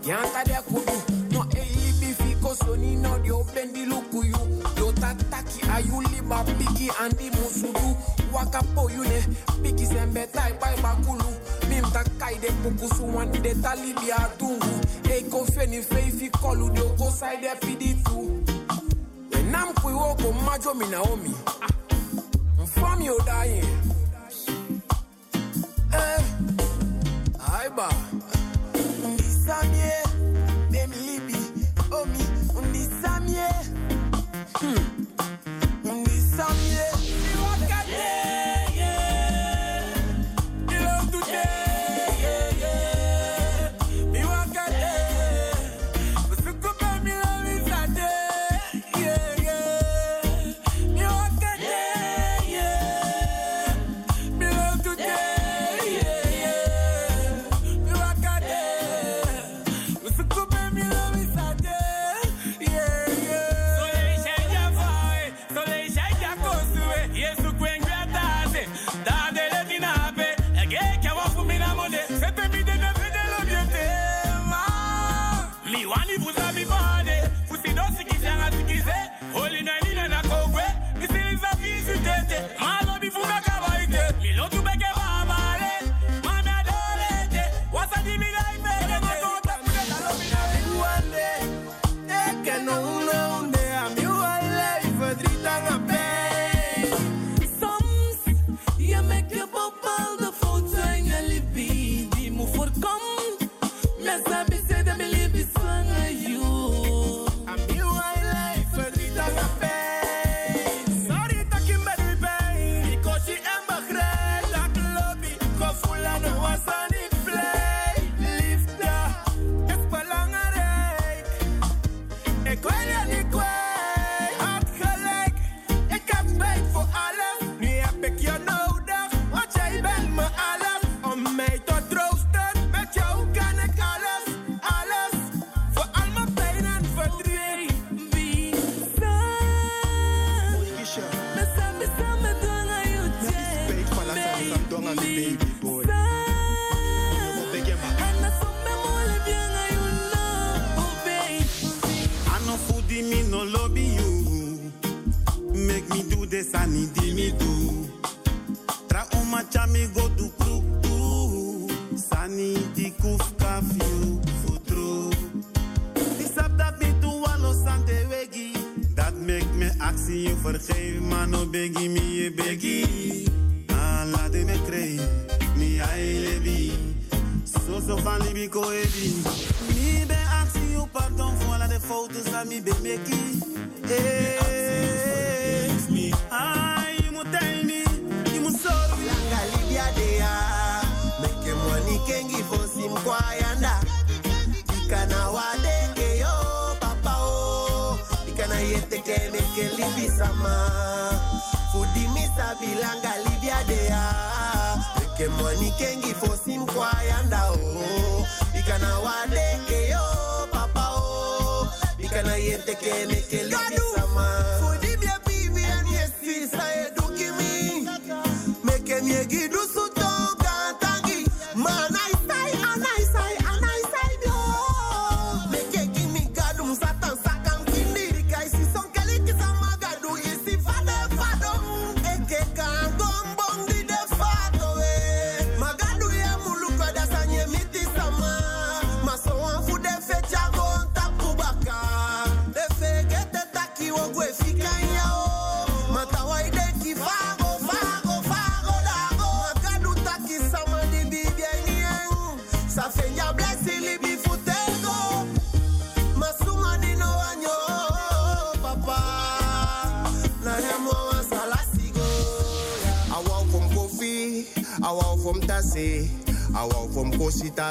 Yanta 0.03 0.43
de 0.45 0.59
kudu 0.69 0.97
no 1.33 1.45
e 1.55 1.65
libi 1.77 2.15
fi 2.15 2.35
ko 2.43 2.55
soni 2.55 2.97
no 2.97 3.19
de 3.19 3.31
o 3.31 3.45
bendi 3.55 3.85
luku 3.87 4.25
you. 4.25 4.43
Yo 4.77 4.93
ta 4.93 5.15
taki 5.31 5.61
a 5.69 5.81
you 5.81 6.01
liba 6.13 6.45
biggie 6.59 6.91
andi 7.03 7.31
musudu. 7.31 7.97
Waka 8.33 8.63
po 8.75 8.89
you 8.89 9.05
ne 9.05 9.21
biggie 9.63 9.87
zijn 9.87 10.13
be 10.13 10.27
tai 10.33 10.53
bai 10.61 10.77
bakulu. 10.83 11.29
Mim 11.69 11.85
ta 11.93 12.03
kai 12.19 12.35
de 12.39 12.51
puku 12.63 12.89
suwan 12.95 13.31
de 13.31 13.55
ta 13.63 13.75
libi 13.75 14.11
a 14.11 14.29
tungu. 14.39 14.73
Hey 15.09 15.23
ko 15.31 15.45
feni 15.45 15.83
fe 15.83 16.11
fi 16.11 16.29
kolu 16.31 16.73
de 16.75 16.81
o 16.81 16.89
go 16.97 17.11
mi 20.75 20.87
Naomi. 20.87 21.31
Mfam 22.63 23.03
yo 23.03 23.19
dying. 23.25 23.69
Eh, 25.93 26.25
aiba. 27.53 27.89
Undisamie, 29.05 30.03
bemi 30.71 30.97
libi, 30.97 31.37
omi, 31.91 32.19
undisamie. 32.57 33.49
Hmm. 34.61 34.94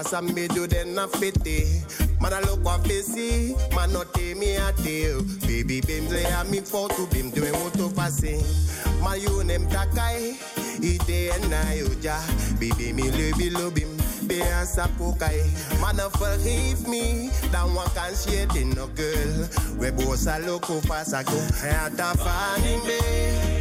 Koshita, 0.03 0.09
some 0.09 0.33
me 0.33 0.47
do 0.47 0.67
den 0.67 0.95
na 0.95 1.07
fete. 1.07 1.83
Man, 2.19 2.33
I 2.33 2.39
look 2.41 2.63
what 2.63 2.85
facey, 2.85 3.55
man, 3.75 3.93
not 3.93 4.13
take 4.13 4.37
me 4.37 4.55
a 4.55 4.71
deal. 4.83 5.23
Baby, 5.47 5.81
bim, 5.81 6.09
lay 6.09 6.23
a 6.23 6.43
me 6.45 6.59
for 6.59 6.89
to 6.89 7.07
bim, 7.07 7.29
doing 7.31 7.53
what 7.53 7.73
to 7.73 7.89
passing. 7.93 8.43
My 9.01 9.15
you 9.15 9.43
name 9.43 9.67
Takai, 9.67 10.35
ite 10.81 11.31
and 11.33 11.43
Nayoja. 11.45 12.17
Oh, 12.17 12.59
Baby, 12.59 12.93
me 12.93 13.11
love 13.11 13.41
you, 13.41 13.51
love 13.51 13.77
him. 13.77 13.97
Be 14.27 14.39
a 14.39 14.65
sapokai, 14.65 15.43
man, 15.81 16.09
forgive 16.11 16.87
me. 16.87 17.29
That 17.51 17.65
one 17.65 17.89
can 17.89 18.15
shade 18.15 18.55
in 18.55 18.69
no 18.71 18.87
girl. 18.87 19.49
We 19.77 19.91
both 19.91 20.27
a 20.27 20.39
look 20.39 20.65
fast, 20.83 21.13
I 21.13 21.23
go. 21.23 21.37
At 21.63 21.99
a 21.99 22.17
funny 22.17 22.77
me. 22.87 23.53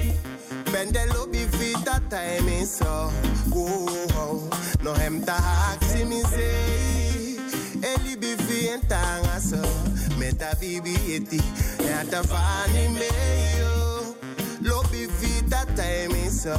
Bende 0.73 1.07
lobby 1.15 1.45
fit 1.59 1.85
that 1.85 2.09
time 2.09 2.49
is 2.49 2.77
so 2.77 3.13
go 3.51 4.02
No 4.83 4.93
hem 4.95 5.23
ta 5.23 5.35
haksi 5.35 6.05
mi 6.05 6.21
say 6.23 7.39
Eli 7.91 8.17
bi 8.17 8.35
fi 8.45 8.69
entanga 8.75 9.39
so 9.41 9.63
Meta 10.19 10.51
bibi 10.61 10.95
eti 11.17 11.41
Yata 11.87 12.23
fani 12.27 12.89
me 12.99 13.09
yo 13.59 14.17
Lobby 14.63 15.07
fit 15.07 15.49
that 15.51 15.69
time 15.77 16.31
so 16.31 16.57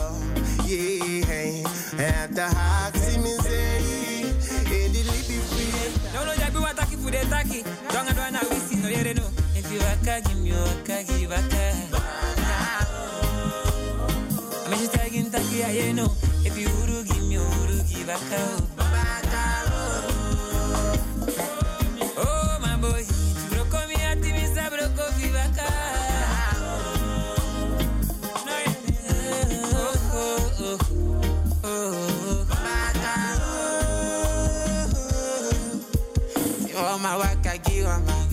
Yeah 0.63 1.63
Yata 1.99 2.47
haksi 2.47 3.19
mi 3.19 3.33
say 3.43 4.23
Eli 4.71 5.03
libi 5.03 5.37
fi 5.51 5.65
No 6.13 6.23
no 6.23 6.31
jabi 6.39 6.59
wataki 6.63 6.95
fude 6.97 7.21
taki. 7.29 7.63
Donga 7.91 8.13
dwana 8.13 8.39
wisi 8.49 8.75
no 8.81 8.87
yere 8.87 9.13
no. 9.13 9.23
If 9.55 9.71
you 9.71 9.79
waka 9.79 10.21
give 10.27 10.39
me 10.39 10.51
waka 10.53 11.03
give 11.03 11.29
waka 11.29 11.63
I'm 14.65 14.79
just 14.79 14.93
tagging 14.93 15.29
taki 15.29 15.59
ya 15.59 15.67
ye 15.67 15.93
no 15.93 16.07
Waka 18.05 18.41
Oh 22.17 22.59
my 22.61 22.75
boy 22.77 23.03
Broko 23.49 23.79
mi 23.87 23.95
ati 23.95 24.29
mi 24.33 24.45
sa 24.53 24.67
broko 24.69 25.05
give 25.19 25.31
waka 25.31 25.67
Oh 29.73 29.95
oh 30.13 30.77
oh 31.63 32.45
You 36.67 36.75
want 36.75 37.01
my 37.01 37.15
I 37.45 37.57
give 37.57 37.85
a 37.85 37.99
man. 37.99 38.27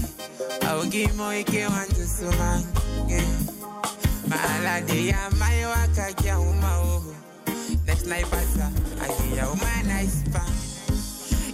I 0.62 0.75
will 0.75 0.87
give 0.87 1.14
more, 1.16 1.35
you 1.35 1.45
can 1.45 1.71
want 1.71 1.91
to 1.91 2.07
so 2.07 2.31
man. 2.31 2.64
Yeah. 3.07 3.27
My 4.29 4.81
lady, 4.81 5.03
yeah, 5.12 5.29
my 5.39 5.66
work, 5.66 5.99
I 5.99 6.12
give 6.12 6.35
a 6.35 6.41
woman. 6.41 7.20
Passa, 8.09 8.70
I 9.01 9.09
give 9.09 9.38
a 9.38 9.46
woman 9.48 9.88
nice 9.88 10.22
pan. 10.32 10.53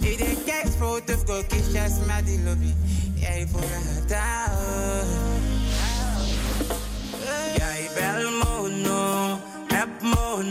It 0.01 0.21
a 0.21 0.35
case 0.49 0.75
photo 0.75 1.13
of 1.13 1.25
go 1.25 1.43
kiss 1.43 1.73
just 1.73 2.07
my 2.07 2.21
lobby. 2.45 2.73
Oh, 2.73 3.17
yeah, 3.17 3.45
put 3.51 3.63
a 3.63 4.07
down. 4.07 5.05
Yeah, 7.57 7.67
I 7.67 7.89
bel 7.95 8.31
mo 8.31 8.67
no, 8.67 9.41
help 9.69 10.01
mo 10.01 10.41